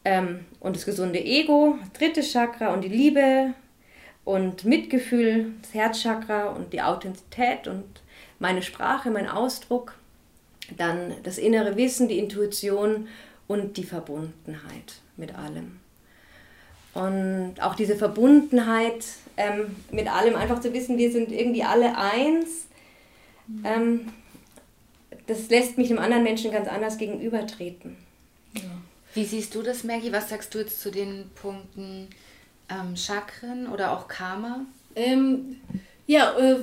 [0.06, 3.54] ähm, und das gesunde Ego, das dritte Chakra und die Liebe
[4.26, 7.84] und Mitgefühl, das Herzchakra und die Authentizität und
[8.40, 9.96] meine Sprache, mein Ausdruck,
[10.78, 13.08] dann das innere Wissen, die Intuition
[13.48, 15.80] und die Verbundenheit mit allem.
[16.94, 19.04] Und auch diese Verbundenheit
[19.38, 22.68] ähm, mit allem, einfach zu wissen, wir sind irgendwie alle eins,
[23.64, 24.14] ähm,
[25.28, 27.98] das lässt mich einem anderen Menschen ganz anders gegenübertreten.
[29.14, 30.12] Wie siehst du das, Maggie?
[30.12, 32.08] Was sagst du jetzt zu den Punkten
[32.70, 34.62] ähm, Chakren oder auch Karma?
[34.96, 35.58] Ähm,
[36.08, 36.58] ja, äh,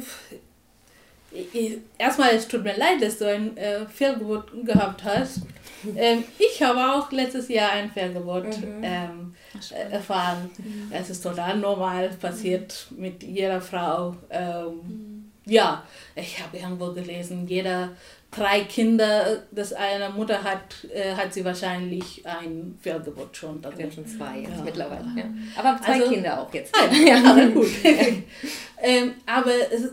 [1.98, 5.42] erstmal, es tut mir leid, dass du ein äh, Fehlgeburt gehabt hast.
[5.96, 8.82] Ähm, ich habe auch letztes Jahr ein Fehlgeburt mhm.
[8.82, 9.34] ähm,
[9.70, 10.50] äh, erfahren.
[10.58, 10.88] Mhm.
[10.90, 13.00] Es ist total normal, passiert mhm.
[13.00, 14.14] mit jeder Frau.
[14.28, 15.32] Ähm, mhm.
[15.46, 15.82] Ja,
[16.14, 17.92] ich habe irgendwo gelesen, jeder
[18.30, 23.64] drei Kinder, das eine Mutter hat, äh, hat sie wahrscheinlich ein Fehlgeburt schon.
[23.64, 24.64] Also, ja, schon zwei jetzt ja.
[24.64, 25.06] mittlerweile.
[25.16, 25.24] Ja.
[25.56, 26.74] Aber zwei also, Kinder auch jetzt.
[26.74, 27.66] Ah, ja, gut.
[28.82, 29.90] ähm, aber es,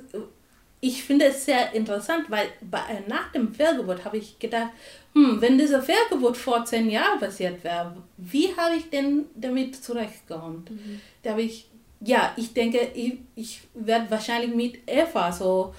[0.80, 4.70] ich finde es sehr interessant, weil bei, nach dem Fehlgeburt habe ich gedacht,
[5.14, 10.66] hm, wenn diese Fehlgeburt vor zehn Jahren passiert wäre, wie habe ich denn damit zurechtgekommen?
[10.70, 11.02] Mhm.
[11.24, 11.68] Da habe ich,
[12.02, 15.74] ja, ich denke, ich, ich werde wahrscheinlich mit Eva so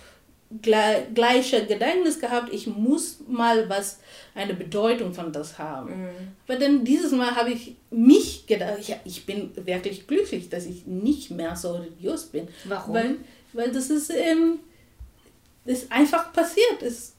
[0.50, 4.00] gle gleiche Gedächtnis gehabt, ich muss mal was,
[4.34, 6.02] eine Bedeutung von das haben.
[6.02, 6.08] Mhm.
[6.46, 10.87] Aber dann dieses Mal habe ich mich gedacht, ja, ich bin wirklich glücklich, dass ich
[10.87, 12.48] nicht mehr so religiös bin.
[12.64, 12.94] Warum?
[12.94, 13.16] Weil,
[13.52, 14.61] weil das ist, ähm,
[15.64, 17.16] das ist einfach passiert, das ist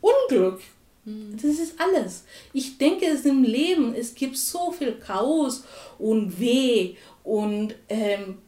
[0.00, 0.60] Unglück.
[1.04, 1.36] Mhm.
[1.36, 2.24] Das ist alles.
[2.52, 5.64] Ich denke, es im Leben, es gibt so viel Chaos
[5.98, 8.38] und Weh und ähm,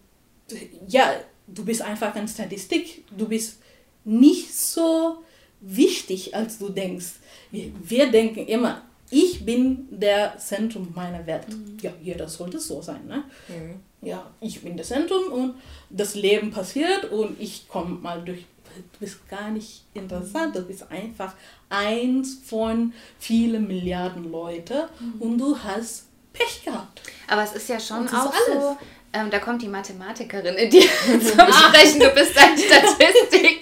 [0.87, 1.14] ja,
[1.46, 3.60] du bist einfach eine Statistik, du bist
[4.04, 5.22] nicht so
[5.60, 7.14] wichtig, als du denkst.
[7.50, 11.48] Wir, wir denken immer, ich bin der Zentrum meiner Welt.
[11.48, 11.76] Mhm.
[11.82, 13.06] Ja, jeder sollte so sein.
[13.06, 13.24] Ne?
[13.48, 13.80] Mhm.
[14.06, 15.54] Ja, ich bin das Zentrum und
[15.90, 18.46] das Leben passiert und ich komme mal durch.
[18.92, 21.34] Du bist gar nicht interessant, du bist einfach
[21.68, 25.20] eins von vielen Milliarden Leuten mhm.
[25.20, 27.02] und du hast Pech gehabt.
[27.26, 28.76] Aber es ist ja schon auch so,
[29.12, 31.20] ähm, da kommt die Mathematikerin in dir zum
[31.53, 32.01] Sprechen.
[32.01, 33.61] Du bist eine Statistik.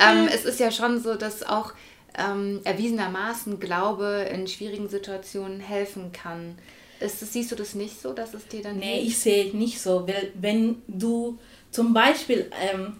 [0.00, 1.72] ähm, es ist ja schon so, dass auch
[2.16, 6.56] ähm, erwiesenermaßen Glaube in schwierigen Situationen helfen kann.
[7.00, 9.08] Ist das, siehst du das nicht so, dass es dir dann Nee, hilft?
[9.08, 10.06] ich sehe es nicht so.
[10.06, 11.38] Weil wenn du
[11.72, 12.96] zum Beispiel, ähm,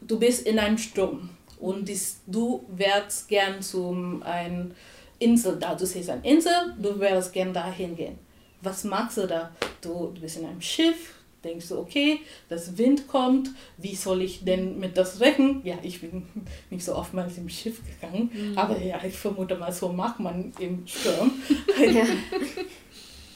[0.00, 4.72] du bist in einem Sturm und dies, du wärst gern zum ein
[5.18, 8.18] Insel da, du siehst eine Insel, du wärst gern dahin gehen
[8.64, 9.50] was machst du da?
[9.80, 14.44] Du, du bist in einem Schiff, denkst du, okay, das Wind kommt, wie soll ich
[14.44, 15.60] denn mit das rechnen?
[15.64, 16.26] Ja, ich bin
[16.70, 18.58] nicht so oftmals im Schiff gegangen, mhm.
[18.58, 21.32] aber ja, ich vermute mal, so macht man im Sturm.
[21.94, 22.04] Ja.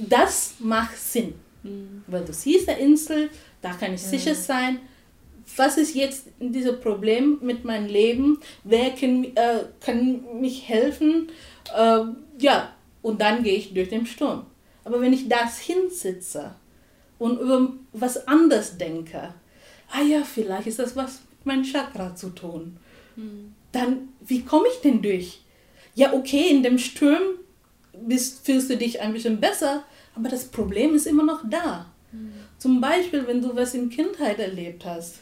[0.00, 2.04] Das macht Sinn, mhm.
[2.06, 4.78] weil du siehst eine Insel, da kann ich sicher sein.
[5.56, 8.38] Was ist jetzt dieses Problem mit meinem Leben?
[8.62, 11.32] Wer kann, äh, kann mich helfen?
[11.76, 12.02] Äh,
[12.38, 14.46] ja, und dann gehe ich durch den Sturm.
[14.88, 16.54] Aber wenn ich das hinsitze
[17.18, 19.34] und über was anderes denke,
[19.90, 22.78] ah ja, vielleicht ist das was mit meinem Chakra zu tun,
[23.14, 23.52] hm.
[23.70, 25.42] dann wie komme ich denn durch?
[25.94, 27.20] Ja, okay, in dem Sturm
[28.00, 31.92] bist, fühlst du dich ein bisschen besser, aber das Problem ist immer noch da.
[32.10, 32.32] Hm.
[32.56, 35.16] Zum Beispiel, wenn du was in Kindheit erlebt hast,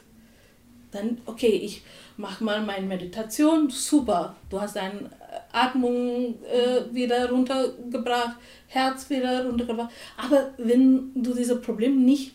[0.93, 1.83] dann, okay, ich
[2.17, 5.11] mache mal meine Meditation, super, du hast deine
[5.53, 8.37] Atmung äh, wieder runtergebracht,
[8.69, 9.93] Herz wieder runtergebracht.
[10.17, 12.35] Aber wenn du dieses Problem nicht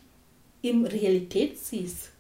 [0.61, 2.11] in Realität siehst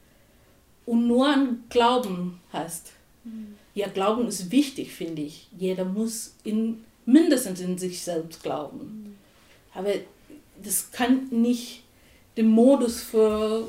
[0.85, 2.93] und nur an Glauben hast,
[3.23, 3.55] mhm.
[3.75, 5.47] ja, Glauben ist wichtig, finde ich.
[5.57, 9.17] Jeder muss in mindestens in sich selbst glauben.
[9.73, 9.91] Aber
[10.63, 11.83] das kann nicht
[12.37, 13.67] der Modus für,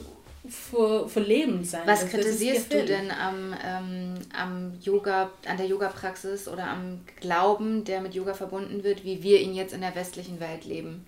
[0.48, 1.82] für, für Leben sein.
[1.86, 7.84] Was das, kritisierst du denn am, ähm, am Yoga, an der Yoga-Praxis oder am Glauben,
[7.84, 11.06] der mit Yoga verbunden wird, wie wir ihn jetzt in der westlichen Welt leben?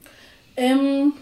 [0.56, 1.14] Ähm,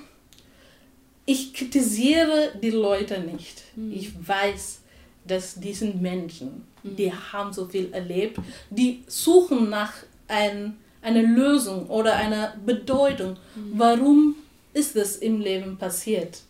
[1.25, 3.63] ich kritisiere die Leute nicht.
[3.77, 3.93] Mhm.
[3.93, 4.81] Ich weiß,
[5.27, 6.97] dass diese Menschen, mhm.
[6.97, 9.95] die haben so viel erlebt, die suchen nach
[10.29, 13.39] ein, einer Lösung oder einer Bedeutung.
[13.55, 13.73] Mhm.
[13.75, 14.37] Warum
[14.75, 16.41] ist das im Leben passiert?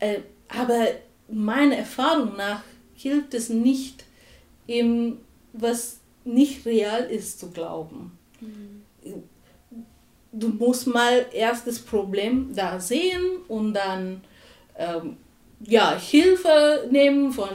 [0.00, 0.20] Äh,
[0.58, 0.86] aber
[1.28, 2.62] meiner Erfahrung nach
[2.94, 4.04] hilft es nicht,
[4.66, 5.18] eben
[5.52, 8.18] was nicht real ist, zu glauben.
[8.40, 8.82] Mhm
[10.32, 14.22] du musst mal erst das Problem da sehen und dann
[14.76, 15.16] ähm,
[15.60, 17.48] ja, Hilfe nehmen von,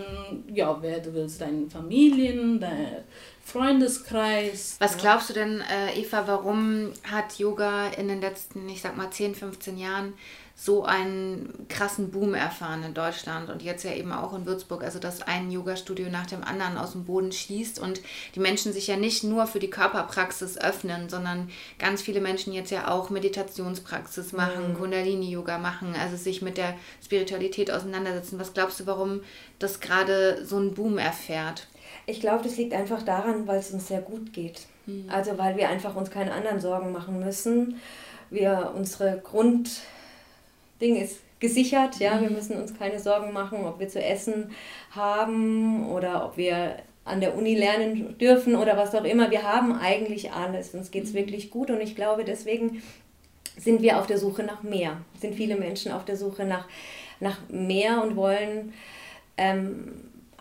[0.54, 3.04] ja, wer du willst, deinen Familien, dein
[3.44, 4.76] Freundeskreis.
[4.80, 9.10] Was glaubst du denn, äh, Eva, warum hat Yoga in den letzten, ich sag mal,
[9.10, 10.14] 10, 15 Jahren
[10.58, 15.00] so einen krassen Boom erfahren in Deutschland und jetzt ja eben auch in Würzburg, also
[15.00, 18.02] dass ein Yoga-Studio nach dem anderen aus dem Boden schießt und
[18.36, 22.72] die Menschen sich ja nicht nur für die Körperpraxis öffnen, sondern ganz viele Menschen jetzt
[22.72, 24.74] ja auch Meditationspraxis machen, mhm.
[24.76, 28.40] Kundalini-Yoga machen, also sich mit der Spiritualität auseinandersetzen.
[28.40, 29.22] Was glaubst du, warum
[29.60, 31.68] das gerade so einen Boom erfährt?
[32.06, 34.62] Ich glaube, das liegt einfach daran, weil es uns sehr gut geht.
[34.86, 35.10] Mhm.
[35.10, 37.82] Also weil wir einfach uns keine anderen Sorgen machen müssen.
[38.30, 39.82] Wir unsere Grund
[40.82, 42.00] Ding ist gesichert.
[42.00, 42.22] Ja?
[42.22, 42.36] Wir mhm.
[42.36, 44.52] müssen uns keine Sorgen machen, ob wir zu essen
[44.92, 49.30] haben oder ob wir an der Uni lernen dürfen oder was auch immer.
[49.30, 50.74] Wir haben eigentlich alles.
[50.74, 51.18] Uns geht es mhm.
[51.18, 52.82] wirklich gut und ich glaube, deswegen
[53.58, 54.98] sind wir auf der Suche nach mehr.
[55.20, 56.68] Sind viele Menschen auf der Suche nach,
[57.20, 58.74] nach mehr und wollen
[59.38, 59.94] ähm,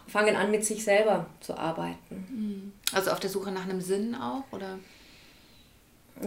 [0.07, 2.27] fangen an, mit sich selber zu arbeiten.
[2.31, 2.73] Mhm.
[2.95, 4.79] Also auf der Suche nach einem Sinn auch, oder?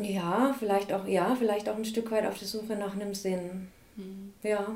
[0.01, 3.69] Ja, vielleicht auch, ja, vielleicht auch ein Stück weit auf der Suche nach einem Sinn.
[4.43, 4.67] Ja.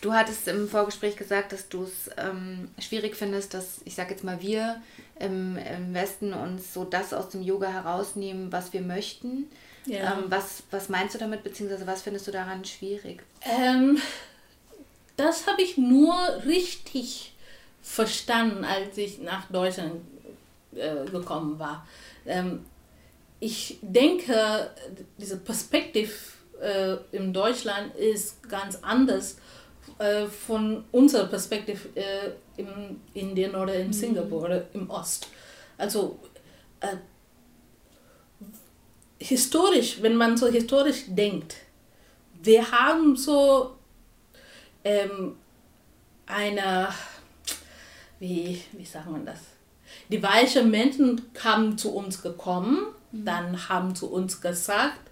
[0.00, 4.22] Du hattest im Vorgespräch gesagt, dass du es ähm, schwierig findest, dass, ich sage jetzt
[4.22, 4.82] mal, wir
[5.18, 9.46] im, im Westen uns so das aus dem Yoga herausnehmen, was wir möchten.
[9.86, 10.18] Ja.
[10.18, 13.22] Ähm, was, was meinst du damit, beziehungsweise was findest du daran schwierig?
[13.42, 13.98] Ähm,
[15.16, 17.34] das habe ich nur richtig
[17.82, 20.02] verstanden, als ich nach Deutschland
[20.74, 21.86] äh, gekommen war.
[22.26, 22.64] Ähm,
[23.40, 24.70] ich denke,
[25.18, 26.12] diese Perspektive
[26.64, 29.36] äh, in Deutschland ist ganz anders
[29.98, 33.92] äh, von unserer Perspektive äh, im Indien oder in mhm.
[33.92, 35.28] Singapur oder im Ost.
[35.76, 36.18] Also
[36.80, 36.96] äh,
[39.18, 41.56] historisch, wenn man so historisch denkt,
[42.42, 43.76] wir haben so
[44.82, 45.36] ähm,
[46.26, 46.88] eine,
[48.18, 49.40] wie, wie sagt man das?
[50.08, 53.24] Die weichen Menschen haben zu uns gekommen, mhm.
[53.24, 55.03] dann haben zu uns gesagt,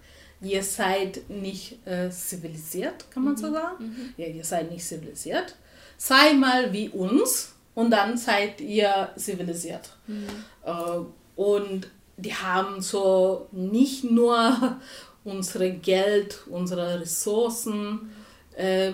[0.43, 3.37] ihr seid nicht äh, zivilisiert, kann man mhm.
[3.37, 3.85] so sagen.
[3.85, 4.13] Mhm.
[4.17, 5.55] Ja, ihr seid nicht zivilisiert.
[5.97, 9.95] Sei mal wie uns und dann seid ihr zivilisiert.
[10.07, 10.27] Mhm.
[10.65, 10.99] Äh,
[11.35, 14.79] und die haben so nicht nur
[15.23, 18.11] unsere Geld, unsere Ressourcen,
[18.55, 18.93] äh,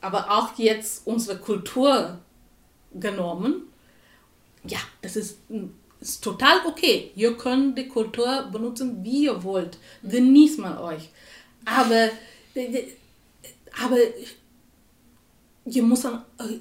[0.00, 2.18] aber auch jetzt unsere Kultur
[2.94, 3.62] genommen.
[4.64, 5.38] Ja, das ist
[6.02, 7.12] ist total okay.
[7.14, 9.78] Ihr könnt die Kultur benutzen, wie ihr wollt.
[10.02, 11.08] Genießt mal euch.
[11.64, 12.10] Aber,
[13.82, 13.96] aber
[15.64, 16.08] ihr müsst,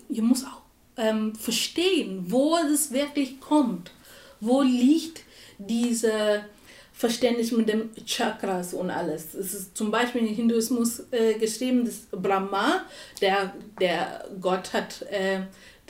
[0.09, 0.61] ihr müsst auch
[0.97, 3.91] ähm, verstehen, wo es wirklich kommt.
[4.39, 5.23] Wo liegt
[5.57, 6.45] diese
[6.93, 9.33] Verständnis mit dem Chakras und alles.
[9.33, 12.85] Es ist zum Beispiel im Hinduismus äh, geschrieben, dass Brahma,
[13.19, 15.41] der, der Gott hat äh,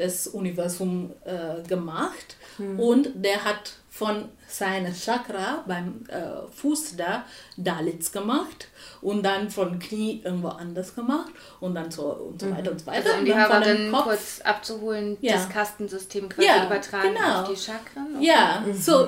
[0.01, 2.79] das Universum äh, gemacht hm.
[2.79, 7.25] Und der hat von seinem Chakra beim äh, Fuß da
[7.57, 8.67] Dalits gemacht
[9.01, 12.67] und dann von Knie irgendwo anders gemacht und dann so und so weiter mhm.
[12.69, 13.05] und so weiter.
[13.09, 15.33] Also, um die Hörerin kurz abzuholen, ja.
[15.33, 17.41] das Kastensystem quasi ja, übertragen genau.
[17.41, 18.15] auf die Chakren.
[18.15, 18.27] Okay.
[18.27, 18.73] Ja, mhm.
[18.73, 19.07] so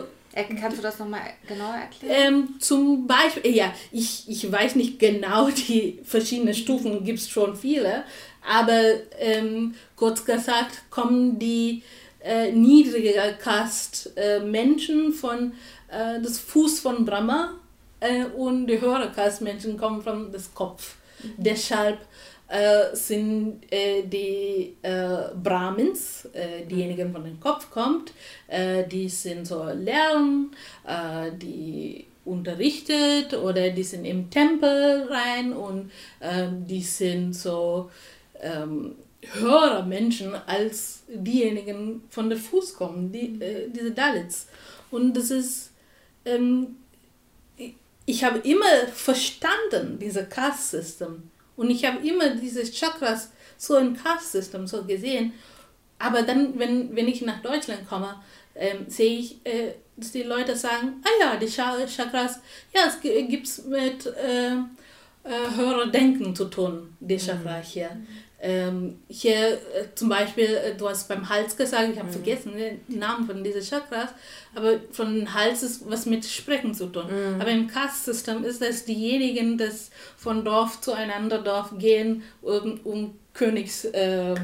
[0.59, 2.33] Kannst du das nochmal genauer erklären?
[2.33, 7.55] Ähm, zum Beispiel, ja, ich, ich weiß nicht genau, die verschiedenen Stufen gibt es schon
[7.55, 8.03] viele,
[8.47, 8.81] aber
[9.19, 11.83] ähm, kurz gesagt kommen die
[12.23, 15.53] äh, niedriger Kast äh, Menschen von
[15.89, 17.53] äh, das Fuß von Brahma
[17.99, 20.95] äh, und die höhere Kast Menschen kommen von das Kopf.
[21.21, 21.29] Mhm.
[21.37, 21.99] Deshalb
[22.47, 26.27] äh, sind äh, die äh, Brahmins,
[26.69, 28.13] diejenigen von dem Kopf kommt,
[28.91, 30.51] die sind so Lernen,
[31.41, 37.89] die unterrichtet oder die sind im Tempel rein und äh, die sind so
[38.43, 44.47] ähm, höherer Menschen als diejenigen von der Fuß kommen, die, äh, diese Dalits.
[44.91, 45.71] Und das ist
[46.25, 46.75] ähm,
[48.05, 51.29] ich habe immer verstanden, diese Caste-System.
[51.55, 55.33] Und ich habe immer diese Chakras so im Caste-System so gesehen.
[55.99, 58.21] Aber dann, wenn, wenn ich nach Deutschland komme,
[58.55, 62.39] ähm, sehe ich, äh, dass die Leute sagen, ah ja, die Chakras,
[62.73, 68.07] ja, es gibt es mit äh, äh, höherer Denken zu tun, die Chakra mhm.
[68.43, 68.49] Hier.
[68.53, 72.13] Ähm, hier äh, zum Beispiel, äh, du hast beim Hals gesagt, ich habe mhm.
[72.13, 74.09] vergessen den Namen von diesen Chakras,
[74.53, 77.05] aber von Hals ist was mit Sprechen zu tun.
[77.07, 77.41] Mhm.
[77.41, 79.69] Aber im Caste-System ist es diejenigen, die
[80.17, 84.35] von Dorf zu einander Dorf gehen, um, um Königs, äh,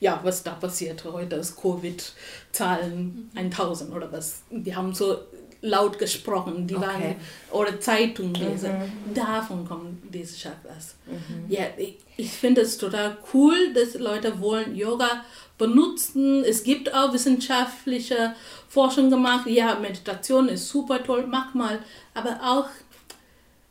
[0.00, 3.40] ja, was da passiert heute, ist Covid-Zahlen mhm.
[3.40, 4.42] 1000 oder was.
[4.50, 5.18] Die haben so
[5.60, 6.86] laut gesprochen, die okay.
[6.86, 7.14] waren,
[7.50, 8.72] oder Zeitung lesen.
[8.72, 9.14] Mhm.
[9.14, 10.94] Davon kommen diese Chakras.
[11.06, 11.44] Mhm.
[11.48, 15.24] Ja, ich, ich finde es total cool, dass Leute wollen Yoga
[15.56, 16.44] benutzen.
[16.44, 18.34] Es gibt auch wissenschaftliche
[18.68, 19.46] Forschung gemacht.
[19.46, 21.80] Ja, Meditation ist super toll, mach mal.
[22.14, 22.68] Aber auch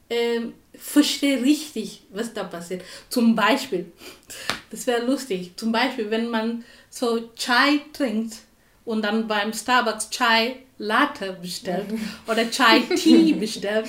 [0.10, 2.84] ähm, verstehe richtig, was da passiert.
[3.10, 3.92] Zum Beispiel,
[4.70, 8.38] das wäre lustig, zum Beispiel, wenn man so Chai trinkt
[8.86, 11.88] und dann beim Starbucks Chai Latte bestellt
[12.28, 13.88] oder Chai Tea bestellt,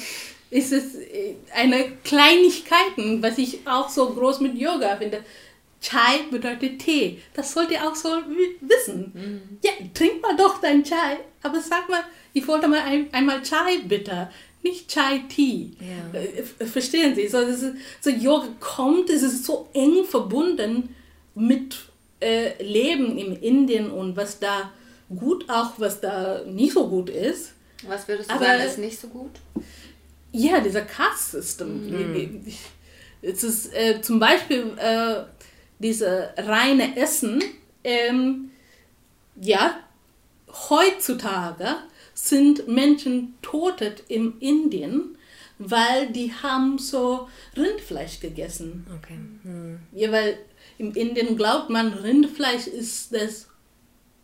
[0.51, 5.23] ist es äh, eine Kleinigkeit, was ich auch so groß mit Yoga finde.
[5.81, 7.19] Chai bedeutet Tee.
[7.35, 8.09] Das sollt ihr auch so
[8.61, 9.13] wissen.
[9.15, 9.59] Mhm.
[9.63, 11.19] Ja, trink mal doch dein Chai.
[11.43, 14.29] Aber sag mal, ich wollte mal ein, einmal Chai bitte,
[14.63, 15.73] nicht Chai Tea.
[15.81, 16.19] Ja.
[16.19, 17.29] Äh, verstehen Sie?
[17.29, 17.65] So, ist,
[18.01, 20.95] so Yoga kommt, es ist so eng verbunden
[21.35, 21.77] mit
[22.21, 24.73] äh, Leben in Indien und was da
[25.09, 27.53] gut, auch was da nicht so gut ist.
[27.87, 29.31] Was würdest du Aber, sagen, ist nicht so gut?
[30.33, 31.91] Ja, dieser Caste-System.
[31.91, 32.47] Mhm.
[33.23, 35.23] Es ist äh, zum Beispiel äh,
[35.79, 37.43] diese reine Essen.
[37.85, 38.51] Ähm,
[39.41, 39.79] ja,
[40.69, 41.77] heutzutage
[42.15, 45.17] sind Menschen totet in Indien,
[45.59, 48.87] weil die haben so Rindfleisch gegessen.
[48.99, 49.19] Okay.
[49.43, 49.79] Hm.
[49.93, 50.39] Ja, weil
[50.79, 53.49] in Indien glaubt man, Rindfleisch ist das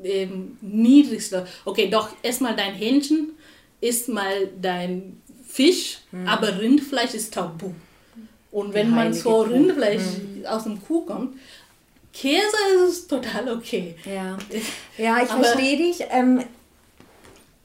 [0.02, 1.46] ähm, niedrigste.
[1.64, 3.32] Okay, doch erstmal dein Hähnchen,
[3.80, 6.26] isst mal dein Fisch, hm.
[6.26, 7.72] aber Rindfleisch ist tabu.
[8.50, 10.46] Und wenn man so Rindfleisch hm.
[10.46, 11.36] aus dem Kuh kommt,
[12.12, 12.56] Käse
[12.88, 13.96] ist total okay.
[14.04, 14.38] Ja,
[14.98, 16.04] ja ich verstehe dich.
[16.10, 16.44] Ähm,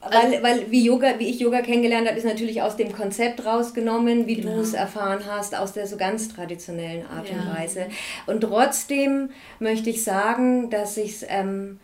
[0.02, 3.44] weil, also weil wie, Yoga, wie ich Yoga kennengelernt habe, ist natürlich aus dem Konzept
[3.44, 4.56] rausgenommen, wie genau.
[4.56, 7.36] du es erfahren hast, aus der so ganz traditionellen Art ja.
[7.36, 7.86] und Weise.
[8.26, 11.80] Und trotzdem möchte ich sagen, dass ich es ähm,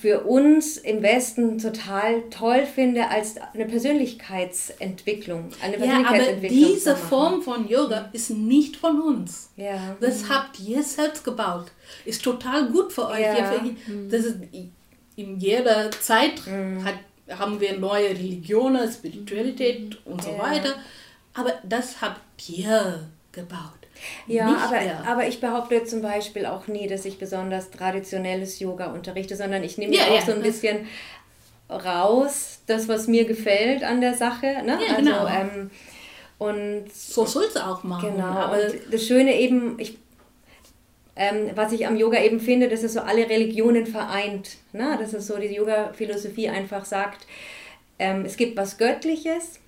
[0.00, 5.50] für uns im Westen total toll finde als eine Persönlichkeitsentwicklung.
[5.60, 8.08] Eine Persönlichkeitsentwicklung ja, aber diese Form von Yoga mhm.
[8.12, 9.50] ist nicht von uns.
[9.56, 9.96] Ja.
[10.00, 10.28] Das mhm.
[10.28, 11.72] habt ihr selbst gebaut.
[12.04, 13.20] Ist total gut für euch.
[13.20, 13.60] Ja.
[13.60, 14.08] Mhm.
[14.10, 14.36] Das ist,
[15.16, 16.84] in jeder Zeit mhm.
[16.84, 16.94] hat,
[17.36, 20.38] haben wir neue Religionen, Spiritualität und so ja.
[20.38, 20.74] weiter.
[21.34, 23.77] Aber das habt ihr gebaut.
[24.26, 29.36] Ja, aber, aber ich behaupte zum Beispiel auch nie, dass ich besonders traditionelles Yoga unterrichte,
[29.36, 30.86] sondern ich nehme ja, auch ja, so ein bisschen
[31.70, 34.46] raus, das, was mir gefällt an der Sache.
[34.64, 34.78] Ne?
[34.80, 35.26] Ja, also, genau.
[35.26, 35.70] Ähm,
[36.38, 38.12] und so soll es auch machen.
[38.14, 38.28] Genau.
[38.28, 39.98] Aber und das Schöne eben, ich,
[41.16, 44.56] ähm, was ich am Yoga eben finde, dass es so alle Religionen vereint.
[44.72, 44.96] Ne?
[45.00, 47.26] Dass es so die Yoga-Philosophie einfach sagt,
[47.98, 49.58] ähm, es gibt was Göttliches,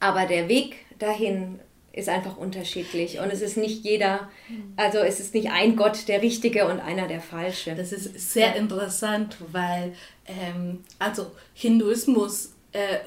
[0.00, 1.60] aber der Weg dahin
[1.92, 4.30] ist einfach unterschiedlich und es ist nicht jeder,
[4.76, 7.74] also es ist nicht ein Gott der Richtige und einer der Falsche.
[7.74, 9.94] Das ist sehr interessant, weil
[10.26, 13.00] ähm, also Hinduismus äh,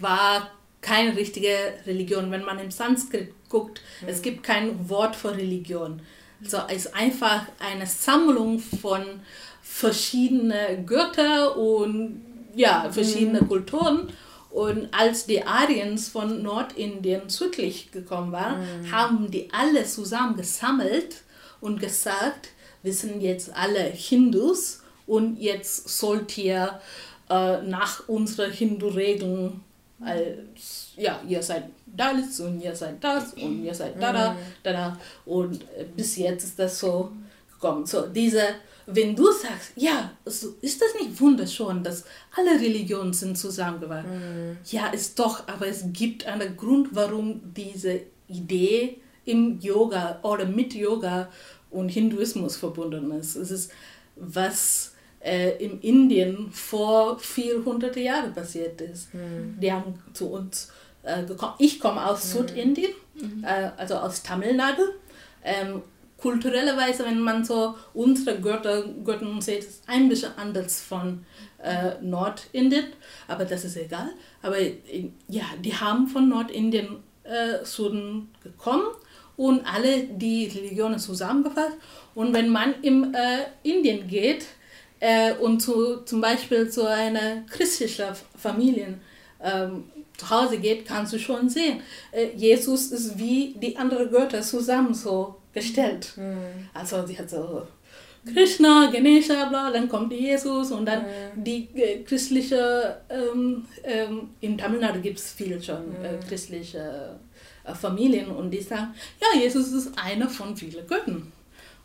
[0.00, 0.50] war
[0.80, 1.54] keine richtige
[1.86, 2.32] Religion.
[2.32, 4.08] Wenn man im Sanskrit guckt, mhm.
[4.08, 6.02] es gibt kein Wort für Religion.
[6.42, 9.04] Also es ist einfach eine Sammlung von
[9.62, 12.24] verschiedenen Göttern und
[12.56, 13.48] ja, verschiedene mhm.
[13.48, 14.12] Kulturen
[14.50, 18.92] und als die Ariens von Nordindien südlich gekommen waren, mhm.
[18.92, 21.22] haben die alle zusammen gesammelt
[21.60, 22.48] und gesagt,
[22.82, 26.80] wir sind jetzt alle Hindus und jetzt sollt ihr
[27.28, 29.60] äh, nach unseren Hindu-Regeln
[30.02, 34.36] als, ja, ihr seid das und ihr seid das und ihr seid da, da, mhm.
[34.62, 34.98] da, da.
[35.26, 37.12] Und äh, bis jetzt ist das so
[37.52, 37.86] gekommen.
[37.86, 38.42] So, diese
[38.92, 42.04] wenn du sagst, ja, ist das nicht wunderschön, dass
[42.36, 44.50] alle Religionen sind zusammengewachsen?
[44.50, 44.56] Mhm.
[44.66, 50.74] Ja, ist doch, aber es gibt einen Grund, warum diese Idee im Yoga oder mit
[50.74, 51.28] Yoga
[51.70, 53.36] und Hinduismus verbunden ist.
[53.36, 53.72] Es ist,
[54.16, 59.14] was äh, in Indien vor 400 Jahren passiert ist.
[59.14, 59.58] Mhm.
[59.60, 60.72] Die haben zu uns
[61.02, 61.54] äh, gekommen.
[61.58, 62.38] Ich komme aus mhm.
[62.38, 63.44] Südindien, mhm.
[63.44, 64.82] äh, also aus Tamil Nadu.
[65.44, 65.82] Ähm,
[66.20, 71.24] kulturellerweise, wenn man so unsere Götter, Götter sieht, ist ein bisschen anders von
[71.62, 72.86] äh, Nordindien,
[73.28, 74.10] aber das ist egal.
[74.42, 74.56] Aber
[75.28, 78.86] ja, die haben von Nordindien äh, Süden gekommen
[79.36, 81.76] und alle die Religionen zusammengefasst.
[82.14, 84.46] Und wenn man in äh, Indien geht
[85.00, 88.98] äh, und zu, zum Beispiel zu einer christlichen Familie
[89.42, 89.84] ähm,
[90.20, 91.80] zu Hause geht, kannst du schon sehen,
[92.12, 96.12] äh, Jesus ist wie die anderen Götter zusammen so gestellt.
[96.16, 96.68] Mhm.
[96.74, 97.66] Also sie hat so
[98.26, 101.44] Krishna, Ganesha, bla, dann kommt Jesus und dann mhm.
[101.44, 106.04] die äh, christliche, ähm, ähm, in Tamil Nadu gibt es viel schon mhm.
[106.04, 107.18] äh, christliche
[107.64, 111.32] äh, Familien und die sagen, ja, Jesus ist einer von vielen Göttern.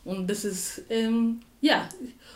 [0.04, 1.90] Und das ist, ähm, ja,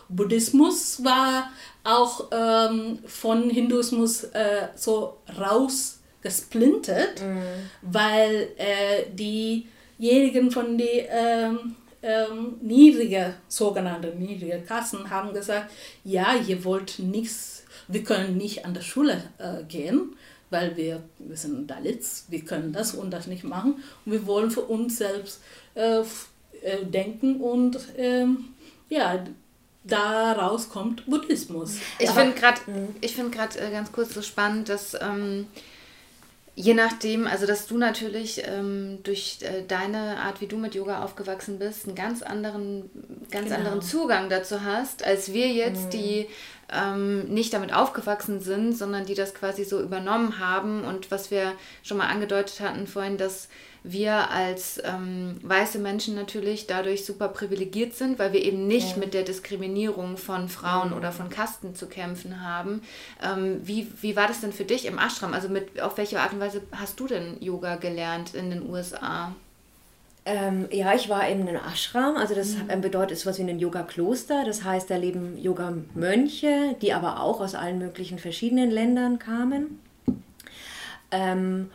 [0.09, 1.51] Buddhismus war
[1.84, 7.41] auch ähm, von Hinduismus äh, so rausgesplintert, mhm.
[7.84, 15.71] weil äh, diejenigen von den ähm, ähm, niedrige, sogenannte niedrige Kassen haben gesagt,
[16.03, 20.15] ja, ihr wollt nichts, wir können nicht an der Schule äh, gehen,
[20.49, 23.75] weil wir, wir sind Dalits, wir können das und das nicht machen
[24.05, 25.41] und wir wollen für uns selbst
[25.75, 28.55] äh, äh, denken und ähm,
[28.89, 29.23] ja,
[29.83, 31.77] daraus kommt Buddhismus.
[31.99, 32.59] Ich finde gerade
[33.01, 35.47] find äh, ganz kurz so spannend, dass ähm,
[36.61, 41.05] Je nachdem, also dass du natürlich ähm, durch äh, deine Art, wie du mit Yoga
[41.05, 42.89] aufgewachsen bist, einen ganz anderen,
[43.31, 43.55] ganz genau.
[43.55, 45.89] anderen Zugang dazu hast, als wir jetzt, mhm.
[45.91, 46.27] die
[46.69, 50.83] ähm, nicht damit aufgewachsen sind, sondern die das quasi so übernommen haben.
[50.83, 53.47] Und was wir schon mal angedeutet hatten vorhin, dass
[53.84, 58.97] wir als ähm, weiße Menschen natürlich dadurch super privilegiert sind, weil wir eben nicht ja.
[58.97, 60.97] mit der Diskriminierung von Frauen ja.
[60.97, 62.82] oder von Kasten zu kämpfen haben.
[63.23, 65.34] Ähm, wie, wie war das denn für dich im Ashram?
[65.34, 69.34] Also mit, auf welche Art und Weise hast du denn Yoga gelernt in den USA?
[70.25, 72.82] Ähm, ja, ich war in einem Ashram, also das mhm.
[72.82, 74.43] bedeutet etwas wie ein Yoga-Kloster.
[74.45, 79.80] Das heißt, da leben Yoga-Mönche, die aber auch aus allen möglichen verschiedenen Ländern kamen.
[81.11, 81.71] Ähm,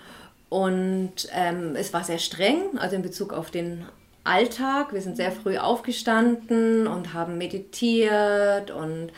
[0.55, 3.87] und ähm, es war sehr streng, also in Bezug auf den
[4.23, 4.93] Alltag.
[4.93, 9.11] Wir sind sehr früh aufgestanden und haben meditiert und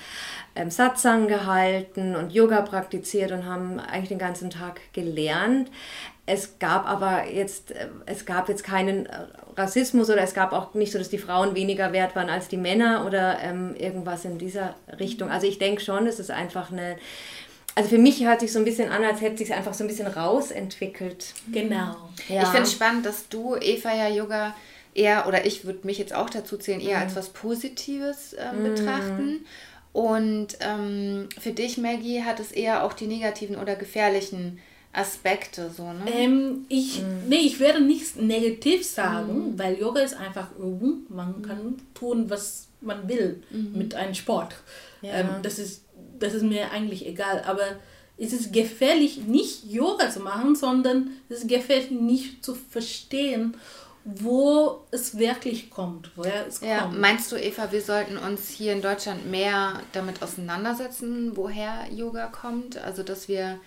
[0.55, 5.70] ähm, Satsang gehalten und Yoga praktiziert und haben eigentlich den ganzen Tag gelernt.
[6.24, 9.07] Es gab aber jetzt, äh, es gab jetzt keinen
[9.59, 12.57] Rassismus oder es gab auch nicht so, dass die Frauen weniger wert waren als die
[12.57, 15.30] Männer oder ähm, irgendwas in dieser Richtung.
[15.30, 16.97] Also ich denke schon, es ist einfach eine
[17.77, 19.87] also für mich hört sich so ein bisschen an, als hätte sich einfach so ein
[19.87, 21.35] bisschen rausentwickelt.
[21.53, 21.95] Genau.
[22.29, 22.43] Ja.
[22.43, 24.57] Ich finde es spannend, dass du Eva ja Yoga
[24.95, 27.03] eher, oder ich würde mich jetzt auch dazu zählen, eher mhm.
[27.03, 28.62] als was Positives äh, mhm.
[28.62, 29.47] betrachten.
[29.93, 34.59] Und ähm, für dich, Maggie, hat es eher auch die negativen oder gefährlichen
[34.95, 36.11] Aspekte so, ne?
[36.11, 37.29] Ähm, ich, mhm.
[37.29, 39.59] Nee, ich werde nichts negativ sagen, mhm.
[39.59, 41.03] weil Yoga ist einfach Übung.
[41.11, 43.72] Man kann tun, was man will mhm.
[43.77, 44.55] mit einem Sport.
[45.03, 45.12] Ja.
[45.12, 45.83] Ähm, das ist
[46.19, 47.43] das ist mir eigentlich egal.
[47.47, 47.77] Aber
[48.19, 53.57] es ist gefährlich, nicht Yoga zu machen, sondern es ist gefährlich, nicht zu verstehen,
[54.05, 57.01] wo es wirklich kommt, woher es ja, kommt.
[57.01, 62.79] Meinst du, Eva, wir sollten uns hier in Deutschland mehr damit auseinandersetzen, woher Yoga kommt?
[62.79, 63.59] Also, dass wir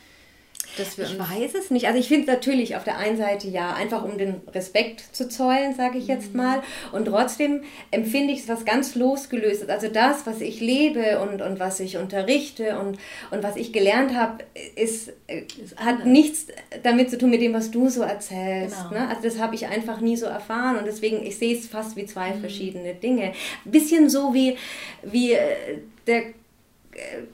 [0.78, 1.88] ich weiß es nicht.
[1.88, 5.76] Also ich finde natürlich auf der einen Seite ja, einfach um den Respekt zu zollen,
[5.76, 6.38] sage ich jetzt mhm.
[6.38, 6.64] mal.
[6.92, 9.70] Und trotzdem empfinde ich es was ganz losgelöstes.
[9.70, 12.98] Also das, was ich lebe und, und was ich unterrichte und,
[13.32, 14.44] und was ich gelernt habe,
[14.76, 16.48] ist, ist hat nichts
[16.84, 18.78] damit zu tun mit dem, was du so erzählst.
[18.90, 19.02] Genau.
[19.02, 19.10] Ne?
[19.10, 20.78] Also das habe ich einfach nie so erfahren.
[20.78, 22.42] Und deswegen, ich sehe es fast wie zwei mhm.
[22.42, 23.34] verschiedene Dinge.
[23.66, 24.58] Bisschen so wie,
[25.04, 26.24] wie äh, der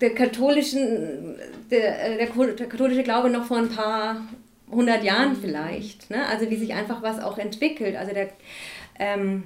[0.01, 1.35] der katholischen,
[1.71, 4.27] der, äh, der, der, katholische Glaube noch vor ein paar
[4.69, 5.41] hundert Jahren mhm.
[5.41, 6.09] vielleicht.
[6.09, 6.25] Ne?
[6.27, 7.95] Also wie sich einfach was auch entwickelt.
[7.95, 8.29] Also der
[8.97, 9.43] ähm,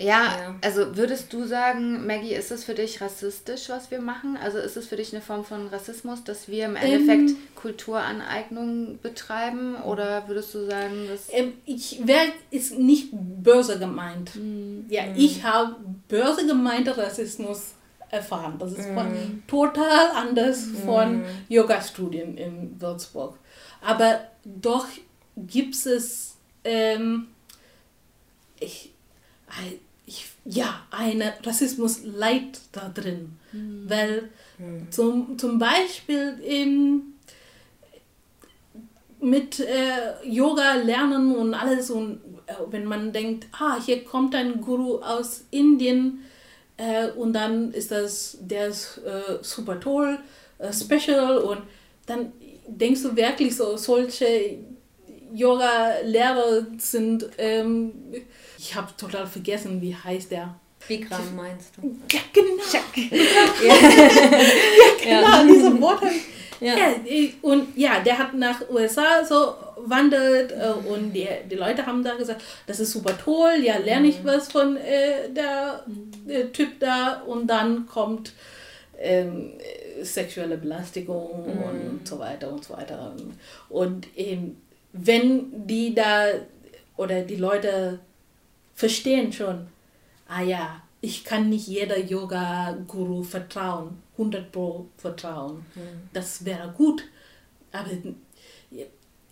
[0.00, 4.38] ja, ja, also würdest du sagen, Maggie, ist es für dich rassistisch, was wir machen?
[4.40, 9.00] Also ist es für dich eine Form von Rassismus, dass wir im Endeffekt ähm, Kulturaneignung
[9.02, 9.74] betreiben?
[9.82, 11.26] Oder würdest du sagen, dass.
[11.32, 14.36] Ähm, ich wäre ist nicht böse gemeint.
[14.36, 14.86] Mhm.
[14.88, 15.14] Ja, mhm.
[15.16, 15.74] ich habe
[16.06, 17.72] böse gemeinte Rassismus
[18.10, 18.54] erfahren.
[18.58, 19.46] Das ist mm.
[19.46, 20.76] total anders mm.
[20.84, 23.38] von Yoga-Studien in Würzburg.
[23.80, 24.86] Aber doch
[25.36, 27.28] gibt es ähm,
[28.60, 28.92] ich,
[30.06, 33.38] ich, ja, eine Rassismus leid da drin.
[33.52, 33.88] Mm.
[33.88, 34.30] Weil
[34.90, 37.14] zum, zum Beispiel in,
[39.20, 44.60] mit äh, Yoga lernen und alles und äh, wenn man denkt, ah, hier kommt ein
[44.60, 46.24] Guru aus Indien,
[46.78, 50.18] äh, und dann ist das, der ist äh, super toll,
[50.58, 51.62] äh, special und
[52.06, 52.32] dann
[52.66, 54.58] denkst du wirklich so, solche
[55.34, 57.92] Yoga-Lehrer sind, ähm,
[58.58, 60.58] ich habe total vergessen, wie heißt der.
[60.86, 61.96] Bikram meinst du?
[62.10, 62.62] Ja, genau.
[62.72, 62.80] ja.
[65.04, 66.06] ja, genau, diese Worte.
[66.60, 66.74] Ja.
[66.76, 66.94] ja.
[67.42, 72.14] und ja, der hat nach USA so wandert äh, und die, die Leute haben da
[72.14, 74.26] gesagt, das ist super toll, ja, lerne ich mhm.
[74.26, 75.84] was von äh, der,
[76.26, 76.52] der mhm.
[76.52, 78.32] Typ da und dann kommt
[78.98, 79.52] ähm,
[80.02, 81.62] sexuelle Belästigung mhm.
[81.62, 83.14] und so weiter und so weiter.
[83.68, 84.56] Und ähm,
[84.92, 86.26] wenn die da
[86.96, 88.00] oder die Leute
[88.74, 89.68] verstehen schon,
[90.28, 95.64] ah ja, ich kann nicht jeder Yoga-Guru vertrauen, 100 Pro vertrauen.
[95.74, 96.08] Mhm.
[96.12, 97.04] Das wäre gut.
[97.70, 97.90] Aber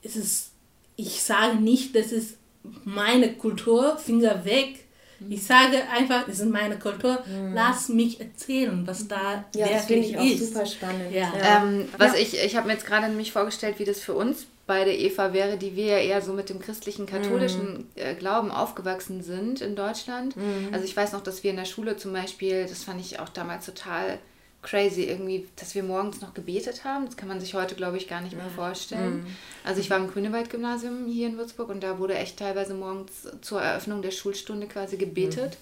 [0.02, 0.50] es ist,
[0.96, 2.36] ich sage nicht, das ist
[2.84, 4.84] meine Kultur, Finger weg.
[5.18, 5.32] Mhm.
[5.32, 7.24] Ich sage einfach, das ist meine Kultur.
[7.26, 7.54] Mhm.
[7.54, 11.12] Lass mich erzählen, was da ja, wirklich das ich auch super spannend.
[11.12, 11.32] Ja.
[11.36, 11.64] ja.
[11.64, 12.18] Ähm, was ja.
[12.20, 15.56] ich, ich habe mir jetzt gerade nämlich vorgestellt, wie das für uns beide Eva wäre,
[15.56, 17.98] die wir ja eher so mit dem christlichen, katholischen mm.
[17.98, 20.36] äh, Glauben aufgewachsen sind in Deutschland.
[20.36, 20.72] Mm.
[20.72, 23.28] Also ich weiß noch, dass wir in der Schule zum Beispiel, das fand ich auch
[23.28, 24.18] damals total
[24.62, 27.06] crazy irgendwie, dass wir morgens noch gebetet haben.
[27.06, 29.22] Das kann man sich heute, glaube ich, gar nicht mehr vorstellen.
[29.22, 29.26] Mm.
[29.64, 33.62] Also ich war im Grünewald-Gymnasium hier in Würzburg und da wurde echt teilweise morgens zur
[33.62, 35.58] Eröffnung der Schulstunde quasi gebetet.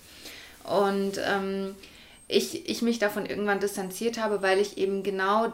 [0.64, 1.74] Und ähm,
[2.26, 5.52] ich, ich mich davon irgendwann distanziert habe, weil ich eben genau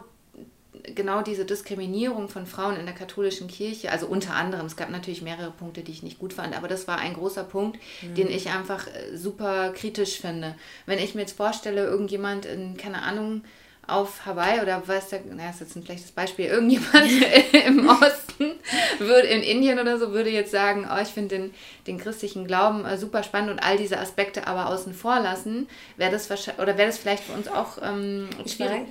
[0.95, 5.21] genau diese Diskriminierung von Frauen in der katholischen Kirche, also unter anderem, es gab natürlich
[5.21, 8.15] mehrere Punkte, die ich nicht gut fand, aber das war ein großer Punkt, mhm.
[8.15, 10.55] den ich einfach äh, super kritisch finde.
[10.85, 13.43] Wenn ich mir jetzt vorstelle, irgendjemand in, keine Ahnung,
[13.87, 17.11] auf Hawaii oder weiß der, naja, ist jetzt ein schlechtes Beispiel, irgendjemand
[17.65, 18.51] im Osten
[18.99, 21.53] würde, in Indien oder so, würde jetzt sagen, oh, ich finde den,
[21.87, 25.67] den christlichen Glauben äh, super spannend und all diese Aspekte aber außen vor lassen,
[25.97, 28.87] wäre das wahrscheinlich, oder wäre das vielleicht für uns auch ähm, schwierig.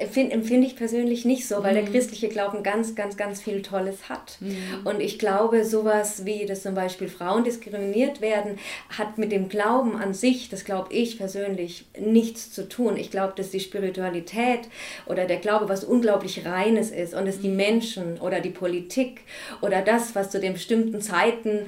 [0.00, 1.84] Ich Empfinde, ich persönlich nicht so, weil mhm.
[1.84, 4.38] der christliche Glauben ganz, ganz, ganz viel Tolles hat.
[4.40, 4.56] Mhm.
[4.84, 8.58] Und ich glaube, sowas wie, dass zum Beispiel Frauen diskriminiert werden,
[8.96, 12.96] hat mit dem Glauben an sich, das glaube ich persönlich, nichts zu tun.
[12.96, 14.60] Ich glaube, dass die Spiritualität
[15.06, 17.56] oder der Glaube was unglaublich Reines ist und dass die mhm.
[17.56, 19.20] Menschen oder die Politik
[19.60, 21.66] oder das, was zu den bestimmten Zeiten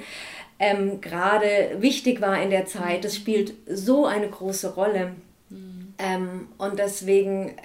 [0.58, 5.12] ähm, gerade wichtig war in der Zeit, das spielt so eine große Rolle.
[5.50, 5.94] Mhm.
[5.98, 7.56] Ähm, und deswegen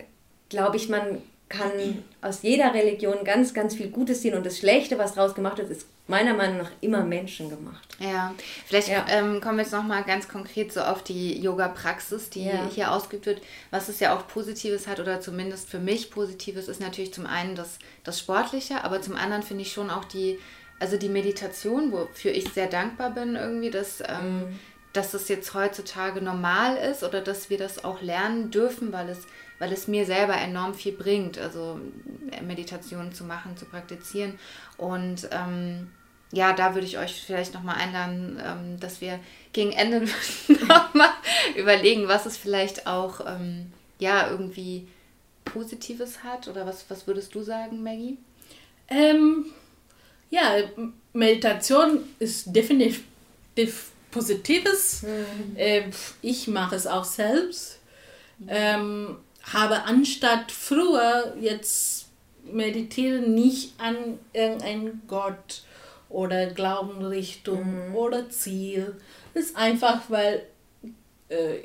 [0.50, 4.98] glaube ich, man kann aus jeder Religion ganz, ganz viel Gutes sehen und das Schlechte,
[4.98, 7.98] was daraus gemacht wird, ist meiner Meinung nach immer menschengemacht.
[8.00, 8.34] Ja,
[8.66, 9.06] vielleicht ja.
[9.10, 12.70] Ähm, kommen wir jetzt nochmal ganz konkret so auf die Yoga-Praxis, die ja.
[12.74, 13.41] hier ausgeübt wird.
[13.72, 17.56] Was es ja auch Positives hat oder zumindest für mich Positives ist natürlich zum einen
[17.56, 20.39] das, das Sportliche, aber zum anderen finde ich schon auch die,
[20.80, 24.02] also die Meditation, wofür ich sehr dankbar bin irgendwie, dass...
[24.02, 24.60] Ähm, mhm.
[24.93, 29.28] dass das jetzt heutzutage normal ist oder dass wir das auch lernen dürfen, weil es
[29.60, 31.80] weil es mir selber enorm viel bringt, also
[32.32, 34.38] äh, Meditation zu machen, zu praktizieren.
[34.78, 35.89] Und ähm,
[36.32, 39.20] ja, da würde ich euch vielleicht nochmal einladen, ähm, dass wir
[39.53, 40.01] gegen Ende
[40.47, 41.10] nochmal
[41.55, 44.88] überlegen, was es vielleicht auch ähm, ja irgendwie
[45.45, 46.47] Positives hat.
[46.47, 48.18] Oder was, was würdest du sagen, Maggie?
[48.89, 49.45] Ähm,
[50.30, 50.58] ja,
[51.14, 53.03] Meditation ist definitiv
[54.12, 55.03] Positives.
[55.03, 55.55] Mhm.
[55.55, 55.84] Äh,
[56.22, 57.80] ich mache es auch selbst.
[58.39, 58.47] Mhm.
[58.49, 59.18] Ähm,
[59.54, 62.08] habe anstatt früher jetzt
[62.43, 65.64] meditieren nicht an irgendeinen Gott
[66.10, 67.95] oder Glaubenrichtung mhm.
[67.95, 68.95] oder Ziel.
[69.34, 70.43] Das ist einfach, weil
[71.30, 71.58] äh,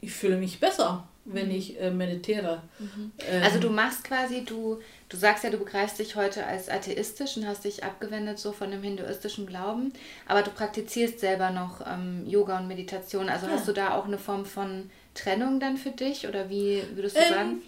[0.00, 1.54] ich fühle mich besser, wenn mhm.
[1.54, 2.62] ich äh, meditiere.
[2.78, 3.12] Mhm.
[3.18, 7.36] Ähm, also du machst quasi, du, du sagst ja, du begreifst dich heute als atheistisch
[7.36, 9.92] und hast dich abgewendet so von dem hinduistischen Glauben,
[10.26, 13.28] aber du praktizierst selber noch ähm, Yoga und Meditation.
[13.28, 13.52] Also ja.
[13.52, 14.90] hast du da auch eine Form von
[15.22, 17.62] Trennung dann für dich oder wie würdest du ähm, sagen?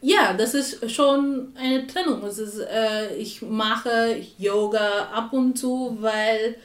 [0.00, 2.24] Ja, das ist schon eine Trennung.
[2.24, 6.56] Es ist, äh, ich mache Yoga ab und zu, weil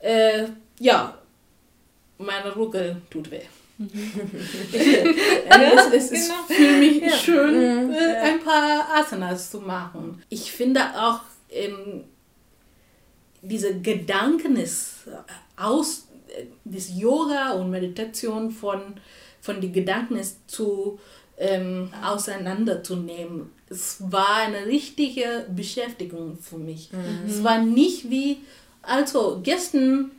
[0.00, 0.46] äh,
[0.78, 1.16] ja,
[2.18, 3.42] meine Rücken tut weh.
[3.78, 3.90] Mhm.
[4.72, 6.42] es, es ist genau.
[6.48, 7.16] für mich ja.
[7.16, 7.94] schön, mhm.
[7.94, 10.22] äh, ein paar Asanas zu machen.
[10.28, 11.20] Ich finde auch
[11.50, 12.04] ähm,
[13.42, 15.08] diese Gedanken ist
[15.56, 18.80] aus äh, des Yoga und Meditation von
[19.42, 20.98] von den Gedanken zu
[21.36, 23.50] ähm, auseinanderzunehmen.
[23.68, 26.90] Es war eine richtige Beschäftigung für mich.
[26.92, 27.28] Mhm.
[27.28, 28.38] Es war nicht wie,
[28.80, 30.12] also gestern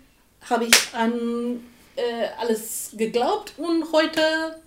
[0.50, 1.62] habe ich an
[1.96, 4.22] äh, alles geglaubt und heute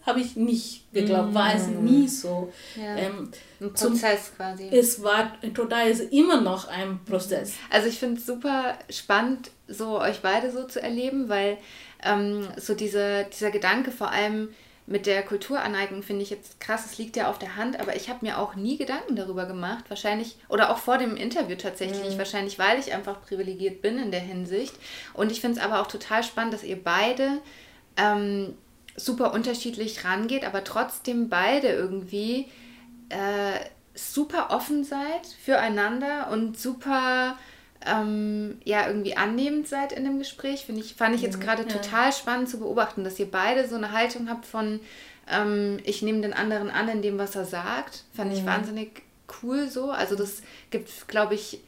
[0.05, 1.85] habe ich nicht geglaubt, war es mhm.
[1.85, 2.53] nie so.
[2.77, 2.97] Ja.
[2.97, 3.31] Ähm,
[3.61, 4.69] ein Prozess zum, quasi.
[4.71, 7.55] Es war total, ist immer noch ein Prozess.
[7.69, 11.59] Also ich finde es super spannend, so euch beide so zu erleben, weil
[12.03, 14.49] ähm, so diese, dieser Gedanke vor allem,
[14.89, 18.09] mit der Kulturaneignung finde ich jetzt krass, es liegt ja auf der Hand, aber ich
[18.09, 22.19] habe mir auch nie Gedanken darüber gemacht, wahrscheinlich, oder auch vor dem Interview tatsächlich, mhm.
[22.19, 24.75] wahrscheinlich, weil ich einfach privilegiert bin in der Hinsicht.
[25.13, 27.41] Und ich finde es aber auch total spannend, dass ihr beide
[27.97, 28.55] ähm,
[28.95, 32.47] super unterschiedlich rangeht, aber trotzdem beide irgendwie
[33.09, 33.59] äh,
[33.95, 37.37] super offen seid füreinander und super
[37.87, 40.67] ähm, ja irgendwie annehmend seid in dem Gespräch.
[40.67, 41.69] Finde ich, fand ich jetzt gerade ja.
[41.69, 44.81] total spannend zu beobachten, dass ihr beide so eine Haltung habt von
[45.29, 48.05] ähm, ich nehme den anderen an in dem, was er sagt.
[48.15, 48.39] Fand mhm.
[48.39, 49.03] ich wahnsinnig
[49.43, 49.91] cool so.
[49.91, 51.61] Also das gibt, glaube ich,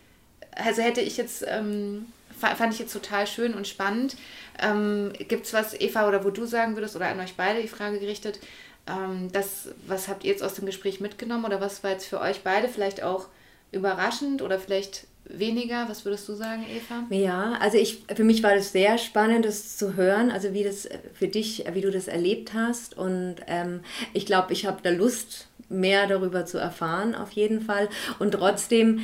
[0.52, 2.06] also hätte ich jetzt, ähm,
[2.38, 4.16] fand ich jetzt total schön und spannend.
[4.60, 7.68] Ähm, gibt es was, Eva, oder wo du sagen würdest, oder an euch beide die
[7.68, 8.38] Frage gerichtet,
[8.86, 12.20] ähm, das, was habt ihr jetzt aus dem Gespräch mitgenommen oder was war jetzt für
[12.20, 13.26] euch beide vielleicht auch
[13.70, 15.88] überraschend oder vielleicht weniger?
[15.88, 17.04] Was würdest du sagen, Eva?
[17.14, 20.88] Ja, also ich, für mich war das sehr spannend, das zu hören, also wie das
[21.14, 22.96] für dich, wie du das erlebt hast.
[22.96, 23.80] Und ähm,
[24.12, 27.88] ich glaube, ich habe da Lust, mehr darüber zu erfahren, auf jeden Fall.
[28.18, 29.00] Und trotzdem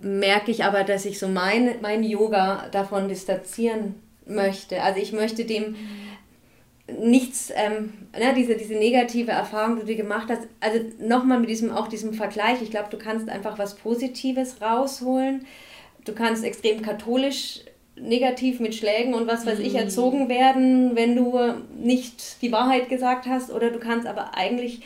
[0.00, 3.96] merke ich aber, dass ich so mein, mein Yoga davon distanzieren
[4.26, 4.82] möchte.
[4.82, 5.76] Also ich möchte dem
[6.88, 11.72] nichts, ähm, ne, diese, diese negative Erfahrung, die du gemacht hast, also nochmal mit diesem,
[11.72, 15.44] auch diesem Vergleich, ich glaube, du kannst einfach was Positives rausholen.
[16.04, 17.60] Du kannst extrem katholisch
[17.98, 19.80] negativ mit Schlägen und was weiß ich mhm.
[19.80, 21.38] erzogen werden, wenn du
[21.76, 24.82] nicht die Wahrheit gesagt hast, oder du kannst aber eigentlich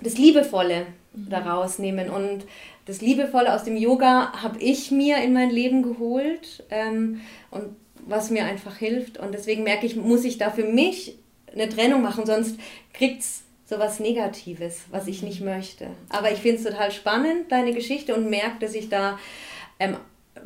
[0.00, 1.30] das Liebevolle mhm.
[1.30, 2.10] daraus nehmen.
[2.10, 2.44] Und
[2.86, 6.64] das Liebevolle aus dem Yoga habe ich mir in mein Leben geholt.
[6.70, 7.64] Ähm, und
[8.08, 9.18] was mir einfach hilft.
[9.18, 11.16] Und deswegen merke ich, muss ich da für mich
[11.52, 12.58] eine Trennung machen, sonst
[12.92, 15.88] kriegt es so was Negatives, was ich nicht möchte.
[16.08, 19.18] Aber ich finde es total spannend, deine Geschichte, und merke, dass ich da
[19.78, 19.96] ähm,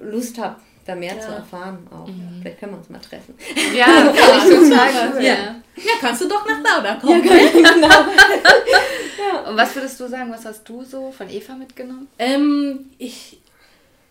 [0.00, 1.20] Lust habe, da mehr ja.
[1.20, 2.08] zu erfahren auch.
[2.08, 2.40] Mhm.
[2.40, 3.34] Vielleicht können wir uns mal treffen.
[3.76, 5.22] Ja, ja ich total cool.
[5.22, 5.34] Ja.
[5.76, 7.24] ja, kannst du doch nach Lauda kommen.
[7.24, 7.88] Ja, genau.
[7.88, 9.48] ja.
[9.48, 12.08] Und was würdest du sagen, was hast du so von Eva mitgenommen?
[12.18, 13.38] Ähm, ich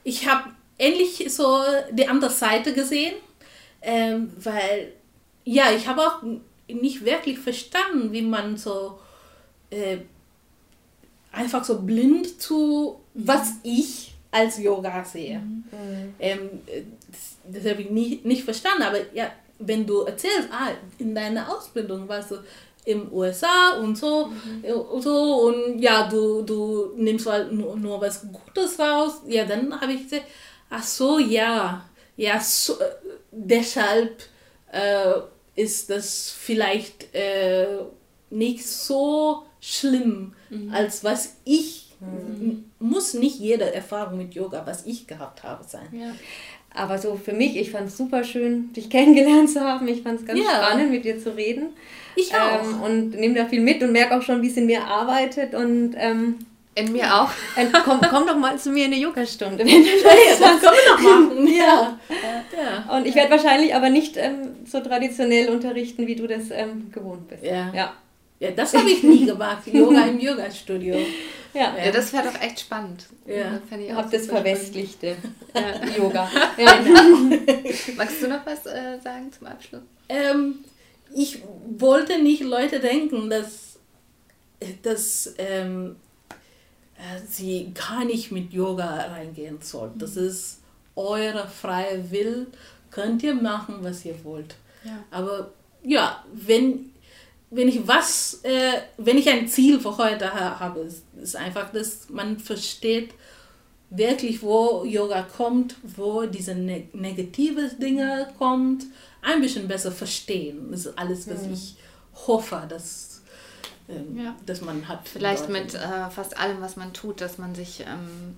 [0.03, 0.49] ich habe
[0.79, 1.59] ähnlich so
[1.91, 3.13] die andere Seite gesehen.
[3.81, 4.93] Ähm, weil,
[5.43, 6.21] ja, ich habe auch
[6.67, 8.99] nicht wirklich verstanden, wie man so
[9.69, 9.97] äh,
[11.31, 15.39] einfach so blind zu, was ich als Yoga sehe.
[15.39, 16.13] Mhm.
[16.19, 16.49] Ähm,
[17.09, 21.53] das, das habe ich nicht, nicht verstanden, aber ja, wenn du erzählst, ah, in deiner
[21.53, 22.37] Ausbildung warst du
[22.85, 24.63] im USA und so mhm.
[24.63, 29.45] Äh, und so und ja, du, du nimmst halt nur, nur was Gutes raus, ja,
[29.45, 30.25] dann habe ich gesagt,
[30.69, 31.85] ach so, ja,
[32.17, 32.85] ja, so, äh,
[33.31, 34.23] deshalb
[34.71, 35.13] äh,
[35.55, 37.65] ist das vielleicht äh,
[38.29, 40.71] nicht so schlimm, mhm.
[40.73, 42.65] als was ich, mhm.
[42.79, 45.87] muss nicht jede Erfahrung mit Yoga, was ich gehabt habe, sein.
[45.91, 46.13] Ja.
[46.73, 49.87] Aber so für mich, ich fand es super schön, dich kennengelernt zu haben.
[49.87, 50.63] Ich fand es ganz ja.
[50.63, 51.69] spannend, mit dir zu reden.
[52.15, 52.63] Ich auch.
[52.63, 55.53] Ähm, und nehme da viel mit und merke auch schon, wie es in mir arbeitet.
[55.53, 56.39] Und ähm,
[56.75, 57.29] in mir auch.
[57.55, 59.59] Äh, komm, komm doch mal zu mir in eine Yogastunde.
[59.59, 61.47] Wenn du das, ja, wir doch machen.
[61.47, 61.99] Ja.
[62.09, 62.95] ja.
[62.95, 67.27] Und ich werde wahrscheinlich aber nicht ähm, so traditionell unterrichten, wie du das ähm, gewohnt
[67.27, 67.43] bist.
[67.43, 67.71] Ja.
[67.73, 67.93] ja.
[68.41, 69.67] Ja, das habe ich nie gemacht.
[69.71, 70.97] Yoga im Yoga-Studio.
[71.53, 71.75] Ja.
[71.77, 73.05] ja, das wäre doch echt spannend.
[73.27, 73.59] Ja.
[73.77, 75.15] Ich habe das verwestlichte
[75.53, 75.85] ja.
[75.97, 76.27] Yoga.
[76.57, 76.77] Ja.
[76.77, 77.37] Genau.
[77.97, 79.83] Magst du noch was äh, sagen zum Abschluss?
[80.09, 80.55] Ähm,
[81.13, 81.43] ich
[81.77, 83.77] wollte nicht Leute denken, dass,
[84.81, 86.10] dass ähm, äh,
[87.27, 89.97] sie gar nicht mit Yoga reingehen sollen.
[89.97, 90.27] Das mhm.
[90.27, 90.59] ist
[90.95, 92.47] eure freie Will.
[92.89, 94.55] Könnt ihr machen, was ihr wollt.
[94.83, 95.03] Ja.
[95.11, 95.51] Aber
[95.83, 96.91] ja, wenn,
[97.49, 102.09] wenn ich was, äh, wenn ich ein Ziel für heute habe, ist, ist einfach, dass
[102.09, 103.13] man versteht
[103.89, 108.85] wirklich, wo Yoga kommt, wo diese ne negative Dinge kommt,
[109.21, 110.71] ein bisschen besser verstehen.
[110.71, 111.53] Das ist alles, was mhm.
[111.53, 111.75] ich
[112.27, 113.10] hoffe, dass
[113.91, 114.35] ähm, ja.
[114.45, 115.07] dass man hat.
[115.07, 118.37] Vielleicht mit äh, fast allem, was man tut, dass man sich ähm,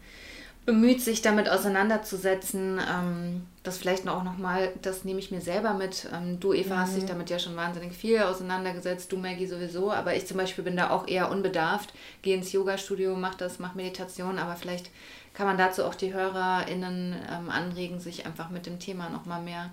[0.66, 2.80] bemüht, sich damit auseinanderzusetzen.
[2.80, 6.08] Ähm, das vielleicht auch nochmal, das nehme ich mir selber mit.
[6.14, 6.80] Ähm, du, Eva, mhm.
[6.80, 9.92] hast dich damit ja schon wahnsinnig viel auseinandergesetzt, du, Maggie, sowieso.
[9.92, 11.94] Aber ich zum Beispiel bin da auch eher unbedarft.
[12.22, 14.90] Gehe ins Yoga-Studio, mach das, mach Meditation, aber vielleicht
[15.34, 19.72] kann man dazu auch die HörerInnen ähm, anregen, sich einfach mit dem Thema nochmal mehr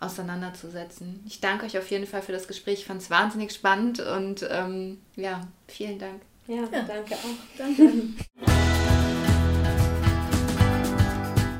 [0.00, 1.22] auseinanderzusetzen.
[1.26, 2.80] Ich danke euch auf jeden Fall für das Gespräch.
[2.80, 6.22] Ich fand es wahnsinnig spannend und ähm, ja, vielen Dank.
[6.46, 7.58] Ja, ja, danke auch.
[7.58, 7.92] Danke.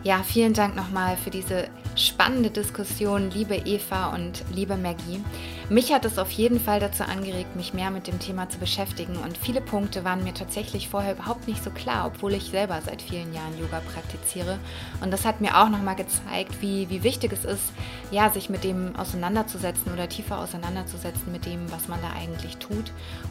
[0.02, 5.22] Ja, vielen Dank nochmal für diese spannende Diskussion, liebe Eva und liebe Maggie.
[5.70, 9.16] Mich hat es auf jeden Fall dazu angeregt, mich mehr mit dem Thema zu beschäftigen
[9.16, 13.00] und viele Punkte waren mir tatsächlich vorher überhaupt nicht so klar, obwohl ich selber seit
[13.00, 14.58] vielen Jahren Yoga praktiziere.
[15.00, 17.62] Und das hat mir auch nochmal gezeigt, wie, wie wichtig es ist,
[18.10, 22.90] ja, sich mit dem auseinanderzusetzen oder tiefer auseinanderzusetzen mit dem, was man da eigentlich tut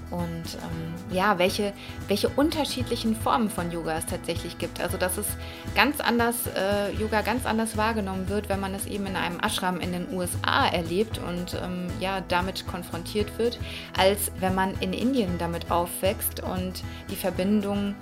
[0.10, 1.74] und ähm, ja, welche,
[2.08, 4.80] welche unterschiedlichen Formen von Yoga es tatsächlich gibt.
[4.80, 5.28] Also dass es
[5.76, 9.82] ganz anders, äh, Yoga ganz anders wahrgenommen wird, wenn man es eben in einem Ashram
[9.82, 13.60] in den USA erlebt und ähm, ja, damit konfrontiert wird,
[13.98, 17.96] als wenn man in Indien damit aufwächst und die Verbindung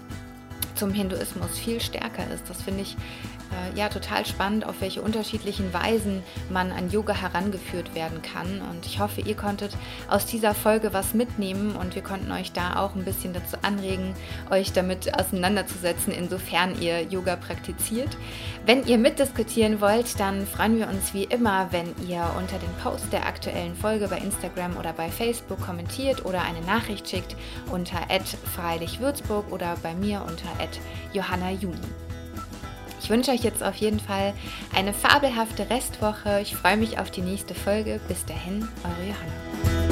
[0.76, 2.50] zum Hinduismus viel stärker ist.
[2.50, 2.96] Das finde ich
[3.76, 8.62] ja total spannend, auf welche unterschiedlichen Weisen man an Yoga herangeführt werden kann.
[8.70, 9.76] Und ich hoffe, ihr konntet
[10.10, 14.14] aus dieser Folge was mitnehmen und wir konnten euch da auch ein bisschen dazu anregen,
[14.50, 18.18] euch damit auseinanderzusetzen, insofern ihr Yoga praktiziert.
[18.66, 23.14] Wenn ihr mitdiskutieren wollt, dann freuen wir uns wie immer, wenn ihr unter den Post
[23.14, 27.36] der aktuellen Folge bei Instagram oder bei Facebook kommentiert oder eine Nachricht schickt
[27.72, 28.00] unter
[28.56, 30.48] freilichwürzburg oder bei mir unter
[31.14, 32.07] Johanna Juni.
[33.08, 34.34] Ich wünsche euch jetzt auf jeden Fall
[34.76, 36.42] eine fabelhafte Restwoche.
[36.42, 38.02] Ich freue mich auf die nächste Folge.
[38.10, 39.87] Bis dahin, eure Johanna.